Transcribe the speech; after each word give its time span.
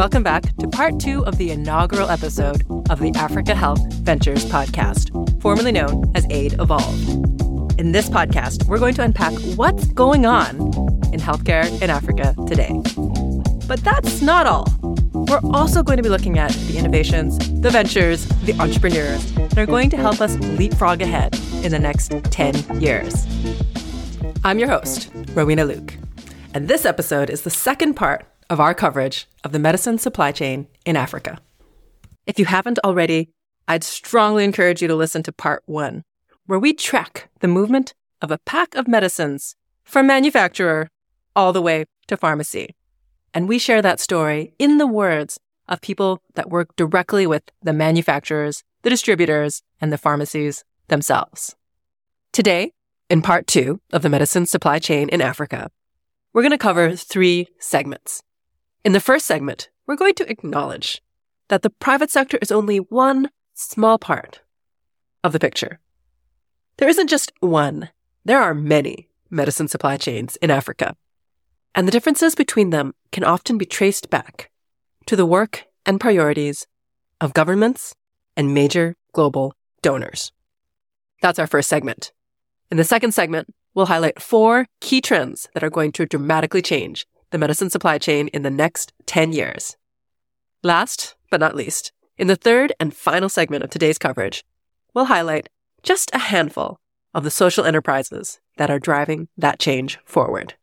Welcome 0.00 0.22
back 0.22 0.56
to 0.56 0.66
part 0.66 0.98
two 0.98 1.26
of 1.26 1.36
the 1.36 1.50
inaugural 1.50 2.08
episode 2.08 2.62
of 2.88 3.00
the 3.00 3.12
Africa 3.16 3.54
Health 3.54 3.92
Ventures 3.96 4.46
podcast, 4.46 5.10
formerly 5.42 5.72
known 5.72 6.10
as 6.14 6.26
Aid 6.30 6.54
Evolved. 6.54 7.06
In 7.78 7.92
this 7.92 8.08
podcast, 8.08 8.66
we're 8.66 8.78
going 8.78 8.94
to 8.94 9.02
unpack 9.02 9.34
what's 9.56 9.84
going 9.88 10.24
on 10.24 10.56
in 11.12 11.20
healthcare 11.20 11.66
in 11.82 11.90
Africa 11.90 12.34
today. 12.48 12.72
But 13.68 13.84
that's 13.84 14.22
not 14.22 14.46
all. 14.46 14.66
We're 15.12 15.40
also 15.52 15.82
going 15.82 15.98
to 15.98 16.02
be 16.02 16.08
looking 16.08 16.38
at 16.38 16.52
the 16.52 16.78
innovations, 16.78 17.36
the 17.60 17.68
ventures, 17.68 18.26
the 18.44 18.54
entrepreneurs 18.54 19.30
that 19.34 19.58
are 19.58 19.66
going 19.66 19.90
to 19.90 19.98
help 19.98 20.22
us 20.22 20.34
leapfrog 20.58 21.02
ahead 21.02 21.38
in 21.62 21.72
the 21.72 21.78
next 21.78 22.12
10 22.24 22.80
years. 22.80 23.26
I'm 24.44 24.58
your 24.58 24.70
host, 24.70 25.10
Rowena 25.34 25.66
Luke, 25.66 25.92
and 26.54 26.68
this 26.68 26.86
episode 26.86 27.28
is 27.28 27.42
the 27.42 27.50
second 27.50 27.96
part 27.96 28.29
of 28.50 28.58
our 28.58 28.74
coverage 28.74 29.28
of 29.44 29.52
the 29.52 29.58
medicine 29.60 29.96
supply 29.96 30.32
chain 30.32 30.66
in 30.84 30.96
Africa. 30.96 31.38
If 32.26 32.38
you 32.38 32.44
haven't 32.44 32.80
already, 32.84 33.30
I'd 33.68 33.84
strongly 33.84 34.44
encourage 34.44 34.82
you 34.82 34.88
to 34.88 34.96
listen 34.96 35.22
to 35.22 35.32
part 35.32 35.62
one, 35.66 36.02
where 36.46 36.58
we 36.58 36.74
track 36.74 37.30
the 37.38 37.48
movement 37.48 37.94
of 38.20 38.32
a 38.32 38.38
pack 38.38 38.74
of 38.74 38.88
medicines 38.88 39.54
from 39.84 40.08
manufacturer 40.08 40.88
all 41.36 41.52
the 41.52 41.62
way 41.62 41.84
to 42.08 42.16
pharmacy. 42.16 42.74
And 43.32 43.48
we 43.48 43.60
share 43.60 43.80
that 43.82 44.00
story 44.00 44.52
in 44.58 44.78
the 44.78 44.86
words 44.86 45.38
of 45.68 45.80
people 45.80 46.20
that 46.34 46.50
work 46.50 46.74
directly 46.74 47.28
with 47.28 47.44
the 47.62 47.72
manufacturers, 47.72 48.64
the 48.82 48.90
distributors, 48.90 49.62
and 49.80 49.92
the 49.92 49.98
pharmacies 49.98 50.64
themselves. 50.88 51.54
Today, 52.32 52.72
in 53.08 53.22
part 53.22 53.46
two 53.46 53.80
of 53.92 54.02
the 54.02 54.08
medicine 54.08 54.46
supply 54.46 54.80
chain 54.80 55.08
in 55.08 55.20
Africa, 55.20 55.70
we're 56.32 56.42
going 56.42 56.50
to 56.50 56.58
cover 56.58 56.96
three 56.96 57.46
segments. 57.60 58.24
In 58.82 58.92
the 58.92 59.00
first 59.00 59.26
segment, 59.26 59.68
we're 59.86 59.94
going 59.94 60.14
to 60.14 60.30
acknowledge 60.30 61.02
that 61.48 61.60
the 61.60 61.68
private 61.68 62.10
sector 62.10 62.38
is 62.40 62.50
only 62.50 62.78
one 62.78 63.28
small 63.52 63.98
part 63.98 64.40
of 65.22 65.32
the 65.32 65.38
picture. 65.38 65.80
There 66.78 66.88
isn't 66.88 67.10
just 67.10 67.30
one, 67.40 67.90
there 68.24 68.40
are 68.40 68.54
many 68.54 69.10
medicine 69.28 69.68
supply 69.68 69.98
chains 69.98 70.36
in 70.36 70.50
Africa. 70.50 70.96
And 71.74 71.86
the 71.86 71.92
differences 71.92 72.34
between 72.34 72.70
them 72.70 72.94
can 73.12 73.22
often 73.22 73.58
be 73.58 73.66
traced 73.66 74.08
back 74.08 74.50
to 75.04 75.14
the 75.14 75.26
work 75.26 75.66
and 75.84 76.00
priorities 76.00 76.66
of 77.20 77.34
governments 77.34 77.94
and 78.34 78.54
major 78.54 78.96
global 79.12 79.54
donors. 79.82 80.32
That's 81.20 81.38
our 81.38 81.46
first 81.46 81.68
segment. 81.68 82.12
In 82.70 82.78
the 82.78 82.84
second 82.84 83.12
segment, 83.12 83.52
we'll 83.74 83.86
highlight 83.86 84.22
four 84.22 84.68
key 84.80 85.02
trends 85.02 85.50
that 85.52 85.62
are 85.62 85.68
going 85.68 85.92
to 85.92 86.06
dramatically 86.06 86.62
change 86.62 87.06
the 87.30 87.38
medicine 87.38 87.70
supply 87.70 87.98
chain 87.98 88.28
in 88.28 88.42
the 88.42 88.50
next 88.50 88.92
10 89.06 89.32
years. 89.32 89.76
Last 90.62 91.14
but 91.30 91.40
not 91.40 91.54
least, 91.54 91.92
in 92.18 92.26
the 92.26 92.36
third 92.36 92.72
and 92.78 92.94
final 92.94 93.28
segment 93.28 93.64
of 93.64 93.70
today's 93.70 93.98
coverage, 93.98 94.44
we'll 94.94 95.06
highlight 95.06 95.48
just 95.82 96.10
a 96.12 96.18
handful 96.18 96.78
of 97.14 97.24
the 97.24 97.30
social 97.30 97.64
enterprises 97.64 98.40
that 98.56 98.70
are 98.70 98.78
driving 98.78 99.28
that 99.36 99.58
change 99.58 99.98
forward. 100.04 100.54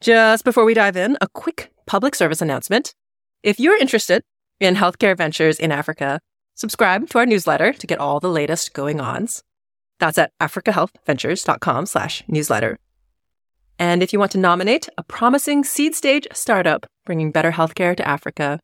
Just 0.00 0.44
before 0.44 0.64
we 0.64 0.74
dive 0.74 0.96
in, 0.96 1.16
a 1.20 1.28
quick 1.28 1.72
public 1.86 2.14
service 2.14 2.42
announcement. 2.42 2.94
If 3.42 3.58
you're 3.58 3.76
interested 3.78 4.22
in 4.60 4.76
healthcare 4.76 5.16
ventures 5.16 5.58
in 5.58 5.72
Africa, 5.72 6.20
subscribe 6.54 7.08
to 7.10 7.18
our 7.18 7.26
newsletter 7.26 7.72
to 7.72 7.86
get 7.86 7.98
all 7.98 8.20
the 8.20 8.28
latest 8.28 8.74
going 8.74 9.00
ons. 9.00 9.42
That's 9.98 10.18
at 10.18 10.32
africahealthventures.com 10.40 11.86
slash 11.86 12.22
newsletter. 12.28 12.78
And 13.80 14.02
if 14.02 14.12
you 14.12 14.18
want 14.18 14.30
to 14.32 14.38
nominate 14.38 14.90
a 14.98 15.02
promising 15.02 15.64
seed 15.64 15.94
stage 15.94 16.28
startup 16.34 16.86
bringing 17.06 17.32
better 17.32 17.50
healthcare 17.50 17.96
to 17.96 18.06
Africa, 18.06 18.60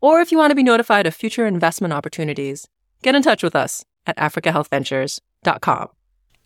or 0.00 0.20
if 0.20 0.32
you 0.32 0.36
want 0.36 0.50
to 0.50 0.56
be 0.56 0.64
notified 0.64 1.06
of 1.06 1.14
future 1.14 1.46
investment 1.46 1.94
opportunities, 1.94 2.66
get 3.02 3.14
in 3.14 3.22
touch 3.22 3.44
with 3.44 3.54
us 3.54 3.84
at 4.04 4.16
africahealthventures.com 4.16 5.88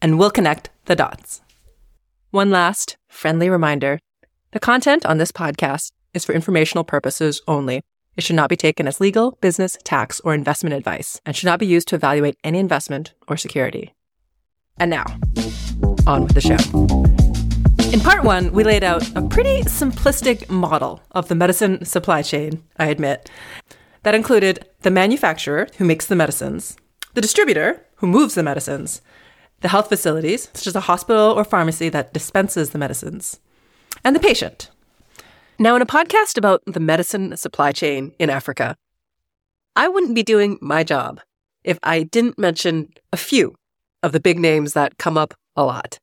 and 0.03 0.19
we'll 0.19 0.31
connect 0.31 0.69
the 0.85 0.95
dots. 0.95 1.41
One 2.31 2.51
last 2.51 2.99
friendly 3.09 3.49
reminder 3.49 3.99
the 4.51 4.61
content 4.61 5.07
on 5.07 5.17
this 5.17 5.33
podcast 5.33 5.93
is 6.13 6.27
for 6.27 6.35
informational 6.35 6.85
purposes 6.85 7.41
only. 7.49 7.81
It 8.15 8.25
should 8.25 8.37
not 8.37 8.51
be 8.51 8.57
taken 8.57 8.87
as 8.87 9.01
legal, 9.01 9.39
business, 9.41 9.79
tax, 9.85 10.21
or 10.21 10.35
investment 10.35 10.75
advice 10.75 11.19
and 11.25 11.35
should 11.35 11.47
not 11.47 11.59
be 11.59 11.67
used 11.67 11.89
to 11.89 11.95
evaluate 11.95 12.37
any 12.45 12.59
investment 12.59 13.15
or 13.27 13.39
security. 13.39 13.95
And 14.79 14.91
now, 14.91 15.07
on 16.07 16.25
with 16.25 16.35
the 16.35 16.43
show. 16.43 17.22
In 17.93 18.01
part 18.01 18.25
one, 18.25 18.53
we 18.53 18.65
laid 18.65 18.83
out 18.83 19.07
a 19.15 19.21
pretty 19.21 19.61
simplistic 19.65 20.49
model 20.49 21.03
of 21.11 21.29
the 21.29 21.35
medicine 21.35 21.85
supply 21.85 22.23
chain, 22.23 22.65
I 22.79 22.87
admit, 22.87 23.31
that 24.03 24.15
included 24.15 24.67
the 24.81 24.91
manufacturer 24.91 25.69
who 25.77 25.85
makes 25.85 26.07
the 26.07 26.17
medicines, 26.17 26.75
the 27.13 27.21
distributor 27.21 27.85
who 27.97 28.07
moves 28.07 28.35
the 28.35 28.43
medicines, 28.43 29.03
the 29.61 29.69
health 29.69 29.91
facilities, 29.91 30.49
such 30.55 30.69
as 30.69 30.75
a 30.75 30.81
hospital 30.81 31.33
or 31.33 31.45
pharmacy 31.45 31.91
that 31.91 32.15
dispenses 32.15 32.71
the 32.71 32.79
medicines, 32.79 33.41
and 34.03 34.17
the 34.17 34.21
patient. 34.21 34.71
Now, 35.59 35.77
in 35.77 35.83
a 35.83 35.87
podcast 35.87 36.39
about 36.39 36.63
the 36.67 36.81
medicine 36.81 37.37
supply 37.37 37.73
chain 37.73 38.15
in 38.19 38.31
Africa, 38.31 38.75
I 39.77 39.89
wouldn't 39.89 40.15
be 40.15 40.23
doing 40.23 40.57
my 40.63 40.83
job 40.83 41.21
if 41.63 41.79
I 41.83 42.05
didn't 42.05 42.39
mention 42.39 42.89
a 43.13 43.19
few 43.19 43.55
of 44.03 44.13
the 44.13 44.21
big 44.21 44.39
names 44.39 44.73
that 44.73 44.97
come 44.97 45.19
up 45.19 45.35
a 45.57 45.63
lot. 45.63 45.99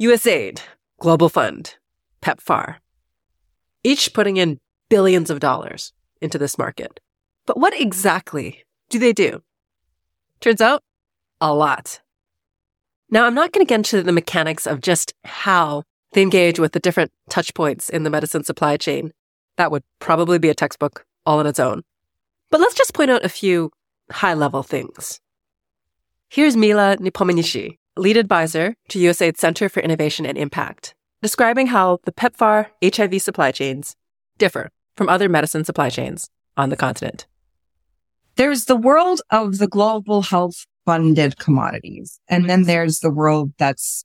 USAID, 0.00 0.60
Global 0.98 1.28
Fund, 1.28 1.76
PEPFAR, 2.22 2.76
each 3.84 4.14
putting 4.14 4.36
in 4.36 4.58
billions 4.88 5.30
of 5.30 5.40
dollars 5.40 5.92
into 6.20 6.38
this 6.38 6.56
market. 6.56 7.00
But 7.44 7.58
what 7.58 7.78
exactly 7.78 8.64
do 8.88 8.98
they 8.98 9.12
do? 9.12 9.42
Turns 10.40 10.60
out, 10.60 10.82
a 11.40 11.54
lot. 11.54 12.00
Now, 13.10 13.26
I'm 13.26 13.34
not 13.34 13.52
going 13.52 13.64
to 13.64 13.68
get 13.68 13.76
into 13.76 14.02
the 14.02 14.12
mechanics 14.12 14.66
of 14.66 14.80
just 14.80 15.14
how 15.24 15.84
they 16.12 16.22
engage 16.22 16.58
with 16.58 16.72
the 16.72 16.80
different 16.80 17.12
touch 17.28 17.54
points 17.54 17.88
in 17.88 18.02
the 18.02 18.10
medicine 18.10 18.42
supply 18.42 18.76
chain. 18.76 19.12
That 19.56 19.70
would 19.70 19.84
probably 20.00 20.38
be 20.38 20.48
a 20.48 20.54
textbook 20.54 21.04
all 21.24 21.38
on 21.38 21.46
its 21.46 21.60
own. 21.60 21.82
But 22.50 22.60
let's 22.60 22.74
just 22.74 22.94
point 22.94 23.10
out 23.10 23.24
a 23.24 23.28
few 23.28 23.70
high 24.10 24.34
level 24.34 24.62
things. 24.62 25.20
Here's 26.28 26.56
Mila 26.56 26.96
Nepomnyashchiy, 26.96 27.78
lead 27.96 28.16
advisor 28.16 28.74
to 28.88 28.98
USAID's 28.98 29.40
Center 29.40 29.68
for 29.68 29.80
Innovation 29.80 30.26
and 30.26 30.36
Impact, 30.36 30.94
describing 31.22 31.68
how 31.68 31.98
the 32.04 32.12
PEPFAR 32.12 32.66
HIV 32.82 33.22
supply 33.22 33.52
chains 33.52 33.96
differ 34.38 34.70
from 34.96 35.08
other 35.08 35.28
medicine 35.28 35.64
supply 35.64 35.90
chains 35.90 36.28
on 36.56 36.70
the 36.70 36.76
continent. 36.76 37.26
There's 38.36 38.66
the 38.66 38.76
world 38.76 39.22
of 39.30 39.58
the 39.58 39.66
global 39.66 40.22
health 40.22 40.66
funded 40.86 41.38
commodities. 41.38 42.20
And 42.28 42.48
then 42.48 42.62
there's 42.62 43.00
the 43.00 43.10
world 43.10 43.52
that's 43.58 44.04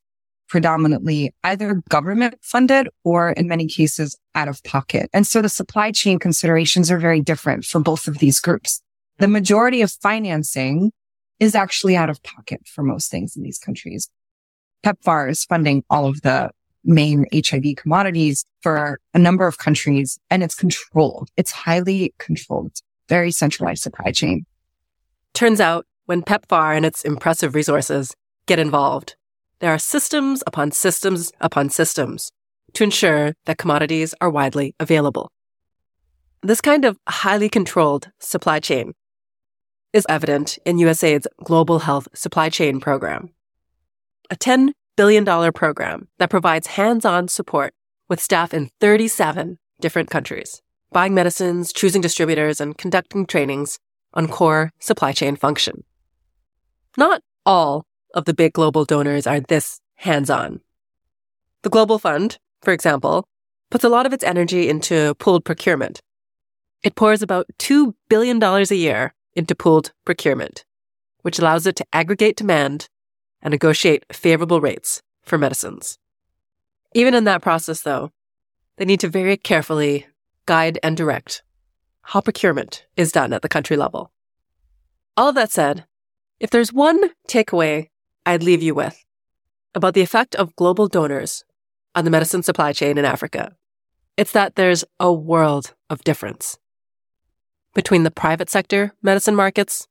predominantly 0.50 1.34
either 1.44 1.81
government 1.88 2.35
funded 2.41 2.90
or 3.06 3.31
in 3.31 3.47
many 3.47 3.68
cases 3.68 4.18
out 4.35 4.50
of 4.50 4.62
pocket. 4.63 5.09
And 5.13 5.25
so 5.25 5.41
the 5.41 5.47
supply 5.47 5.91
chain 5.91 6.19
considerations 6.19 6.91
are 6.91 6.97
very 6.97 7.22
different 7.22 7.63
for 7.63 7.79
both 7.79 8.08
of 8.08 8.18
these 8.18 8.41
groups. 8.41 8.81
The 9.19 9.29
majority 9.29 9.81
of 9.81 9.91
financing 9.91 10.91
is 11.41 11.56
actually 11.56 11.97
out 11.97 12.09
of 12.09 12.22
pocket 12.24 12.62
for 12.66 12.84
most 12.84 13.09
things 13.12 13.35
in 13.35 13.41
these 13.41 13.57
countries. 13.57 14.09
PEPFAR 14.85 15.29
is 15.29 15.44
funding 15.44 15.84
all 15.90 16.06
of 16.06 16.22
the 16.22 16.52
main 16.84 17.25
HIV 17.34 17.75
commodities 17.78 18.46
for 18.62 19.00
a 19.13 19.19
number 19.19 19.47
of 19.47 19.57
countries 19.57 20.19
and 20.29 20.44
it's 20.44 20.56
controlled. 20.56 21.29
It's 21.35 21.52
highly 21.52 22.13
controlled, 22.19 22.74
very 23.09 23.31
centralized 23.31 23.81
supply 23.81 24.12
chain. 24.12 24.46
Turns 25.34 25.59
out 25.59 25.85
when 26.06 26.22
PEPFAR 26.22 26.78
and 26.78 26.85
its 26.85 27.03
impressive 27.03 27.56
resources 27.56 28.16
get 28.46 28.59
involved, 28.59 29.16
there 29.59 29.72
are 29.72 29.79
systems 29.79 30.44
upon 30.46 30.72
systems 30.72 31.31
upon 31.41 31.69
systems 31.69 32.31
to 32.73 32.84
ensure 32.84 33.34
that 33.46 33.58
commodities 33.58 34.13
are 34.22 34.29
widely 34.29 34.75
available. 34.79 35.32
This 36.44 36.61
kind 36.61 36.85
of 36.85 36.97
highly 37.08 37.49
controlled 37.49 38.09
supply 38.20 38.59
chain 38.59 38.94
is 39.93 40.05
evident 40.08 40.58
in 40.66 40.78
USAID's 40.78 41.28
Global 41.43 41.79
Health 41.79 42.08
Supply 42.14 42.49
Chain 42.49 42.79
Program, 42.79 43.29
a 44.29 44.35
$10 44.35 44.72
billion 44.96 45.26
program 45.52 46.08
that 46.17 46.29
provides 46.29 46.67
hands 46.67 47.05
on 47.05 47.28
support 47.28 47.73
with 48.09 48.22
staff 48.22 48.53
in 48.53 48.70
37 48.79 49.58
different 49.79 50.09
countries, 50.09 50.61
buying 50.91 51.14
medicines, 51.14 51.73
choosing 51.73 52.02
distributors, 52.02 52.61
and 52.61 52.78
conducting 52.78 53.26
trainings 53.26 53.79
on 54.14 54.28
core 54.28 54.72
supply 54.79 55.11
chain 55.11 55.35
function. 55.35 55.84
Not 56.97 57.22
all 57.46 57.85
of 58.14 58.26
the 58.26 58.34
big 58.34 58.53
global 58.53 58.85
donors 58.85 59.26
are 59.28 59.40
this 59.40 59.79
hands 59.96 60.29
on. 60.29 60.61
The 61.64 61.70
Global 61.70 61.99
Fund, 61.99 62.37
for 62.61 62.73
example, 62.73 63.26
puts 63.70 63.84
a 63.84 63.90
lot 63.90 64.05
of 64.05 64.14
its 64.14 64.23
energy 64.23 64.67
into 64.67 65.16
pooled 65.16 65.46
procurement. 65.46 66.02
It 66.84 66.96
pours 66.96 67.22
about 67.22 67.46
$2 67.59 67.94
billion 68.09 68.41
a 68.44 68.64
year 68.73 69.14
into 69.36 69.56
pooled 69.56 69.92
procurement, 70.06 70.66
which 71.22 71.40
allows 71.40 71.66
it 71.66 71.76
to 71.78 71.86
aggregate 71.94 72.36
demand 72.36 72.90
and 73.42 73.52
negotiate 73.52 74.06
favorable 74.12 74.62
rates 74.62 75.02
for 75.24 75.38
medicines. 75.38 75.98
Even 76.94 77.14
in 77.14 77.24
that 77.24 77.42
process, 77.42 77.82
though, 77.82 78.12
they 78.78 78.86
need 78.86 79.00
to 79.00 79.08
very 79.08 79.38
carefully 79.38 80.08
guide 80.46 80.80
and 80.84 80.98
direct 80.98 81.44
how 82.04 82.22
procurement 82.22 82.86
is 82.98 83.12
done 83.12 83.32
at 83.32 83.42
the 83.42 83.50
country 83.50 83.78
level. 83.78 84.12
All 85.16 85.30
of 85.30 85.36
that 85.36 85.52
said, 85.52 85.86
if 86.40 86.50
there's 86.50 86.74
one 86.74 87.12
takeaway 87.28 87.88
I'd 88.26 88.44
leave 88.44 88.64
you 88.64 88.76
with 88.76 89.04
about 89.74 89.94
the 89.94 90.02
effect 90.02 90.36
of 90.36 90.56
global 90.56 90.88
donors 90.88 91.44
on 91.96 92.06
the 92.06 92.12
medicine 92.12 92.44
supply 92.44 92.74
chain 92.74 92.98
in 92.98 93.06
Africa, 93.06 93.56
it's 94.18 94.32
that 94.34 94.56
there's 94.56 94.84
a 95.00 95.14
world 95.14 95.74
of 95.90 96.04
difference 96.04 96.58
between 97.73 98.03
the 98.03 98.12
private 98.12 98.50
sector 98.50 98.94
medicine 99.02 99.35
markets 99.35 99.88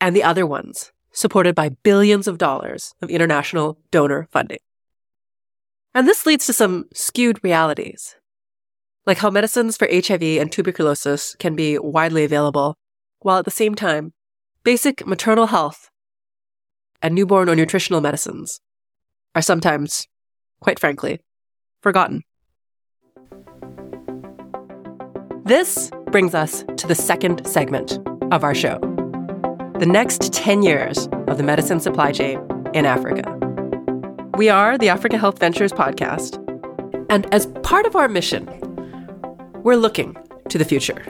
and 0.00 0.14
the 0.14 0.22
other 0.22 0.46
ones 0.46 0.92
supported 1.12 1.54
by 1.54 1.68
billions 1.68 2.26
of 2.26 2.38
dollars 2.38 2.94
of 3.00 3.08
international 3.08 3.78
donor 3.90 4.28
funding. 4.30 4.58
And 5.94 6.08
this 6.08 6.26
leads 6.26 6.46
to 6.46 6.52
some 6.52 6.86
skewed 6.92 7.38
realities, 7.44 8.16
like 9.06 9.18
how 9.18 9.30
medicines 9.30 9.76
for 9.76 9.88
HIV 9.90 10.22
and 10.22 10.50
tuberculosis 10.50 11.36
can 11.38 11.54
be 11.54 11.78
widely 11.78 12.24
available, 12.24 12.76
while 13.20 13.38
at 13.38 13.44
the 13.44 13.50
same 13.50 13.76
time, 13.76 14.12
basic 14.64 15.06
maternal 15.06 15.46
health 15.46 15.88
and 17.00 17.14
newborn 17.14 17.48
or 17.48 17.54
nutritional 17.54 18.00
medicines 18.00 18.60
are 19.34 19.42
sometimes, 19.42 20.08
quite 20.60 20.80
frankly, 20.80 21.20
forgotten. 21.80 22.22
This 25.44 25.90
brings 26.10 26.34
us 26.34 26.64
to 26.78 26.86
the 26.86 26.94
second 26.94 27.46
segment 27.46 27.98
of 28.32 28.44
our 28.44 28.54
show 28.54 28.78
the 29.78 29.84
next 29.84 30.32
10 30.32 30.62
years 30.62 31.06
of 31.26 31.36
the 31.36 31.42
medicine 31.42 31.80
supply 31.80 32.12
chain 32.12 32.40
in 32.72 32.86
Africa. 32.86 33.30
We 34.38 34.48
are 34.48 34.78
the 34.78 34.88
Africa 34.88 35.18
Health 35.18 35.38
Ventures 35.38 35.70
podcast, 35.70 36.38
and 37.10 37.26
as 37.34 37.44
part 37.62 37.84
of 37.84 37.94
our 37.94 38.08
mission, 38.08 38.46
we're 39.62 39.76
looking 39.76 40.16
to 40.48 40.56
the 40.56 40.64
future, 40.64 41.04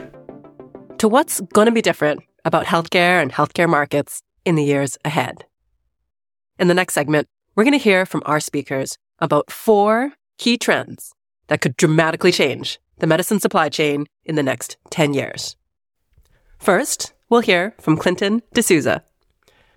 to 0.97 1.07
what's 1.07 1.39
going 1.53 1.67
to 1.67 1.71
be 1.71 1.81
different 1.81 2.21
about 2.43 2.65
healthcare 2.65 3.21
and 3.21 3.31
healthcare 3.31 3.69
markets 3.69 4.21
in 4.43 4.55
the 4.55 4.65
years 4.65 4.97
ahead. 5.05 5.45
In 6.59 6.67
the 6.67 6.73
next 6.73 6.93
segment, 6.93 7.29
we're 7.55 7.63
going 7.63 7.71
to 7.71 7.77
hear 7.77 8.05
from 8.05 8.21
our 8.25 8.41
speakers 8.41 8.97
about 9.19 9.49
four 9.49 10.11
key 10.37 10.57
trends 10.57 11.13
that 11.47 11.61
could 11.61 11.77
dramatically 11.77 12.33
change 12.33 12.81
the 12.99 13.07
medicine 13.07 13.39
supply 13.39 13.69
chain 13.69 14.05
in 14.23 14.35
the 14.35 14.43
next 14.43 14.77
10 14.89 15.13
years. 15.13 15.55
First, 16.57 17.13
we'll 17.29 17.41
hear 17.41 17.75
from 17.79 17.97
Clinton 17.97 18.41
De 18.53 18.63
Souza, 18.63 19.03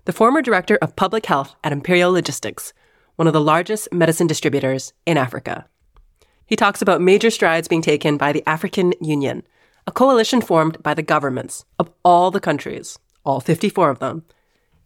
the 0.05 0.13
former 0.13 0.41
director 0.41 0.77
of 0.81 0.95
public 0.95 1.25
health 1.25 1.55
at 1.63 1.71
Imperial 1.71 2.11
Logistics, 2.11 2.73
one 3.15 3.27
of 3.27 3.33
the 3.33 3.41
largest 3.41 3.91
medicine 3.91 4.27
distributors 4.27 4.93
in 5.05 5.17
Africa. 5.17 5.65
He 6.45 6.55
talks 6.55 6.81
about 6.81 7.01
major 7.01 7.29
strides 7.29 7.67
being 7.67 7.81
taken 7.81 8.17
by 8.17 8.31
the 8.31 8.43
African 8.47 8.93
Union, 9.01 9.43
a 9.85 9.91
coalition 9.91 10.41
formed 10.41 10.81
by 10.81 10.93
the 10.93 11.03
governments 11.03 11.65
of 11.77 11.91
all 12.03 12.31
the 12.31 12.39
countries, 12.39 12.97
all 13.23 13.39
54 13.39 13.89
of 13.89 13.99
them, 13.99 14.23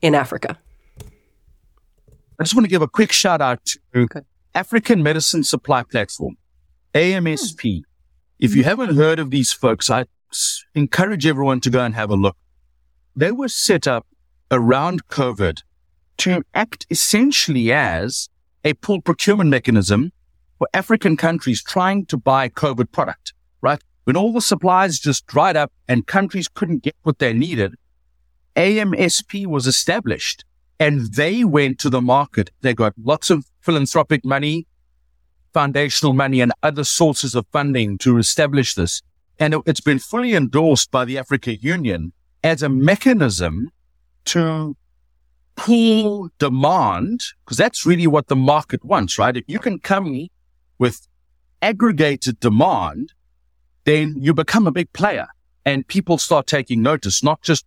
in 0.02 0.16
Africa. 0.16 0.60
I 2.40 2.44
just 2.44 2.56
want 2.56 2.66
to 2.66 2.70
give 2.70 2.82
a 2.82 2.88
quick 2.88 3.12
shout 3.12 3.40
out 3.40 3.64
to. 3.66 4.08
African 4.56 5.02
Medicine 5.02 5.44
Supply 5.44 5.84
Platform, 5.84 6.38
AMSP. 6.94 7.78
Hmm. 7.78 7.93
If 8.40 8.56
you 8.56 8.64
haven't 8.64 8.96
heard 8.96 9.20
of 9.20 9.30
these 9.30 9.52
folks, 9.52 9.90
I 9.90 10.06
encourage 10.74 11.26
everyone 11.26 11.62
to 11.62 11.70
go 11.70 11.84
and 11.84 11.94
have 11.96 12.10
a 12.10 12.16
look. 12.16 12.36
They 13.16 13.32
were 13.32 13.48
set 13.48 13.88
up 13.88 14.08
around 14.50 15.08
COVID 15.08 15.62
to 16.18 16.44
act 16.54 16.86
essentially 16.90 17.72
as 17.72 18.30
a 18.64 18.74
pool 18.74 19.02
procurement 19.02 19.50
mechanism 19.50 20.12
for 20.58 20.68
African 20.74 21.16
countries 21.16 21.64
trying 21.64 22.06
to 22.08 22.18
buy 22.18 22.50
COVID 22.50 22.92
product, 22.92 23.34
right? 23.62 23.82
When 24.06 24.18
all 24.18 24.34
the 24.34 24.42
supplies 24.42 25.00
just 25.00 25.28
dried 25.28 25.56
up 25.56 25.72
and 25.88 26.08
countries 26.08 26.48
couldn't 26.48 26.84
get 26.84 26.96
what 27.04 27.20
they 27.20 27.34
needed, 27.34 27.76
AMSP 28.56 29.46
was 29.46 29.68
established 29.68 30.44
and 30.80 31.14
they 31.14 31.44
went 31.44 31.80
to 31.80 31.90
the 31.90 32.02
market. 32.02 32.52
They 32.62 32.74
got 32.74 32.94
lots 33.02 33.30
of 33.30 33.46
philanthropic 33.62 34.26
money, 34.26 34.68
foundational 35.54 36.14
money 36.14 36.42
and 36.42 36.52
other 36.62 36.84
sources 36.84 37.36
of 37.36 37.46
funding 37.52 37.98
to 38.00 38.18
establish 38.18 38.74
this. 38.74 39.02
And 39.40 39.56
it's 39.66 39.82
been 39.82 40.00
fully 40.00 40.34
endorsed 40.34 40.92
by 40.92 41.06
the 41.06 41.18
African 41.18 41.58
Union 41.62 42.14
as 42.44 42.62
a 42.62 42.70
mechanism 42.70 43.72
to 44.26 44.76
pull 45.56 46.30
demand, 46.40 47.24
because 47.44 47.58
that's 47.58 47.86
really 47.86 48.08
what 48.08 48.28
the 48.28 48.36
market 48.36 48.84
wants, 48.84 49.18
right? 49.18 49.38
If 49.38 49.44
you 49.48 49.60
can 49.60 49.80
come 49.80 50.28
with 50.80 51.08
aggregated 51.62 52.40
demand, 52.40 53.14
then 53.86 54.16
you 54.18 54.34
become 54.34 54.66
a 54.66 54.72
big 54.72 54.92
player 54.94 55.28
and 55.66 55.88
people 55.88 56.18
start 56.18 56.48
taking 56.48 56.82
notice, 56.82 57.24
not 57.24 57.42
just 57.42 57.66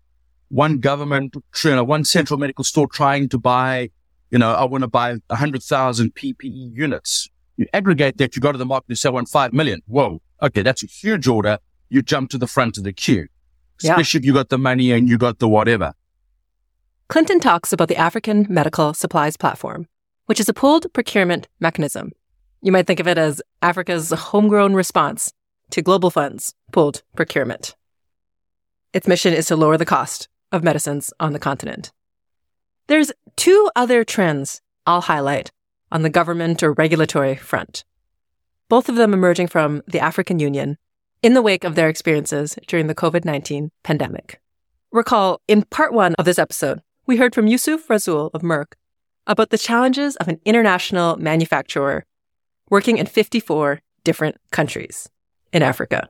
one 0.49 0.79
government, 0.79 1.37
you 1.65 1.71
know, 1.71 1.85
one 1.85 2.05
central 2.05 2.39
medical 2.39 2.65
store 2.65 2.89
trying 2.89 3.29
to 3.29 3.39
buy, 3.39 3.91
you 4.31 4.39
know, 4.39 4.53
I 4.53 4.65
want 4.65 4.83
to 4.83 4.89
buy 4.89 5.17
100,000 5.29 6.15
PPE 6.15 6.77
units. 6.77 7.29
You 7.57 7.67
aggregate 7.73 8.19
that, 8.19 8.37
you 8.37 8.43
go 8.43 8.53
to 8.53 8.59
the 8.59 8.67
market 8.67 8.89
and 8.91 8.99
sell 8.99 9.13
one 9.13 9.27
5 9.27 9.53
million. 9.53 9.83
Whoa. 9.87 10.21
Okay. 10.43 10.63
That's 10.63 10.83
a 10.83 10.87
huge 10.87 11.27
order. 11.27 11.59
You 11.89 12.03
jump 12.03 12.31
to 12.31 12.39
the 12.39 12.47
front 12.47 12.77
of 12.77 12.85
the 12.85 12.93
queue 12.93 13.29
especially 13.83 14.19
yeah. 14.19 14.23
if 14.23 14.27
you 14.27 14.33
got 14.33 14.49
the 14.49 14.59
money 14.59 14.93
and 14.93 15.09
you 15.09 15.19
got 15.19 15.39
the 15.39 15.49
whatever. 15.49 15.95
Clinton 17.09 17.41
talks 17.41 17.73
about 17.73 17.89
the 17.89 17.97
African 17.97 18.47
Medical 18.49 18.95
Supplies 18.95 19.37
Platform, 19.37 19.87
which 20.27 20.41
is 20.41 20.49
a 20.49 20.55
pooled 20.55 20.93
procurement 20.93 21.49
mechanism. 21.61 22.13
You 22.63 22.73
might 22.73 22.87
think 22.87 23.01
of 23.01 23.07
it 23.07 23.19
as 23.19 23.43
Africa's 23.63 24.11
homegrown 24.11 24.75
response 24.75 25.33
to 25.71 25.83
global 25.83 26.11
funds 26.11 26.55
pooled 26.73 27.03
procurement. 27.15 27.77
Its 28.93 29.07
mission 29.07 29.35
is 29.35 29.47
to 29.47 29.57
lower 29.57 29.77
the 29.77 29.85
cost 29.85 30.29
of 30.53 30.65
medicines 30.65 31.13
on 31.21 31.33
the 31.33 31.39
continent. 31.39 31.93
There's 32.89 33.13
two 33.37 33.71
other 33.77 34.05
trends 34.05 34.63
I'll 34.87 35.03
highlight 35.03 35.51
on 35.91 36.03
the 36.03 36.11
government 36.11 36.63
or 36.63 36.73
regulatory 36.73 37.37
front, 37.37 37.85
both 38.69 38.89
of 38.89 38.97
them 38.97 39.15
emerging 39.15 39.49
from 39.49 39.83
the 39.87 40.01
African 40.01 40.39
Union 40.39 40.79
in 41.23 41.35
the 41.35 41.43
wake 41.43 41.65
of 41.65 41.75
their 41.75 41.89
experiences 41.89 42.59
during 42.67 42.87
the 42.87 42.95
COVID 42.95 43.25
19 43.25 43.71
pandemic. 43.83 44.41
Recall, 44.93 45.41
in 45.49 45.63
part 45.63 45.93
one 45.93 46.15
of 46.15 46.25
this 46.25 46.39
episode, 46.39 46.83
we 47.07 47.17
heard 47.17 47.35
from 47.35 47.47
Yusuf 47.47 47.87
Rasool 47.89 48.31
of 48.35 48.43
Merck 48.43 48.75
about 49.27 49.51
the 49.51 49.59
challenges 49.59 50.17
of 50.17 50.29
an 50.29 50.41
international 50.45 51.17
manufacturer 51.17 52.05
working 52.71 52.99
in 52.99 53.07
54 53.07 53.81
different 54.05 54.37
countries 54.51 55.09
in 55.53 55.63
Africa. 55.63 56.09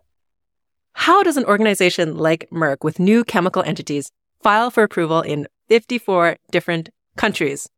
How 0.92 1.22
does 1.22 1.36
an 1.36 1.44
organization 1.44 2.16
like 2.16 2.48
Merck 2.50 2.78
with 2.82 2.98
new 2.98 3.24
chemical 3.24 3.62
entities 3.62 4.10
file 4.42 4.70
for 4.70 4.82
approval 4.82 5.20
in 5.20 5.46
54 5.68 6.36
different 6.50 6.88
countries? 7.16 7.68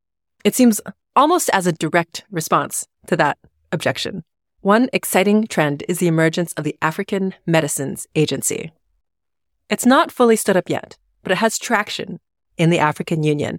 It 0.44 0.54
seems 0.54 0.80
almost 1.18 1.50
as 1.52 1.66
a 1.66 1.72
direct 1.72 2.24
response 2.30 2.86
to 3.08 3.16
that 3.16 3.36
objection. 3.72 4.22
One 4.60 4.88
exciting 4.92 5.48
trend 5.48 5.82
is 5.88 5.98
the 5.98 6.06
emergence 6.06 6.52
of 6.52 6.62
the 6.62 6.76
African 6.80 7.34
Medicines 7.44 8.06
Agency. 8.14 8.70
It's 9.68 9.84
not 9.84 10.12
fully 10.12 10.36
stood 10.36 10.56
up 10.56 10.70
yet, 10.70 10.96
but 11.24 11.32
it 11.32 11.38
has 11.38 11.58
traction 11.58 12.20
in 12.56 12.70
the 12.70 12.78
African 12.78 13.24
Union. 13.24 13.58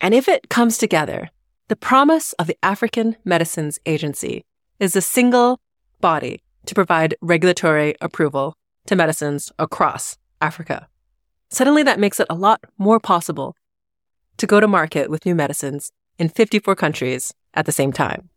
And 0.00 0.12
if 0.12 0.26
it 0.26 0.48
comes 0.48 0.76
together, 0.76 1.30
the 1.68 1.76
promise 1.76 2.32
of 2.32 2.48
the 2.48 2.58
African 2.64 3.16
Medicines 3.24 3.78
Agency 3.86 4.44
is 4.80 4.96
a 4.96 5.00
single 5.00 5.60
body 6.00 6.42
to 6.66 6.74
provide 6.74 7.14
regulatory 7.20 7.94
approval 8.00 8.56
to 8.86 8.96
medicines 8.96 9.52
across 9.56 10.18
Africa. 10.40 10.88
Suddenly, 11.50 11.84
that 11.84 12.00
makes 12.00 12.18
it 12.18 12.26
a 12.28 12.34
lot 12.34 12.60
more 12.76 12.98
possible 12.98 13.54
to 14.36 14.48
go 14.48 14.58
to 14.58 14.66
market 14.66 15.10
with 15.10 15.24
new 15.24 15.36
medicines 15.36 15.92
in 16.20 16.28
54 16.28 16.76
countries 16.76 17.32
at 17.54 17.66
the 17.66 17.72
same 17.72 17.92
time. 17.92 18.28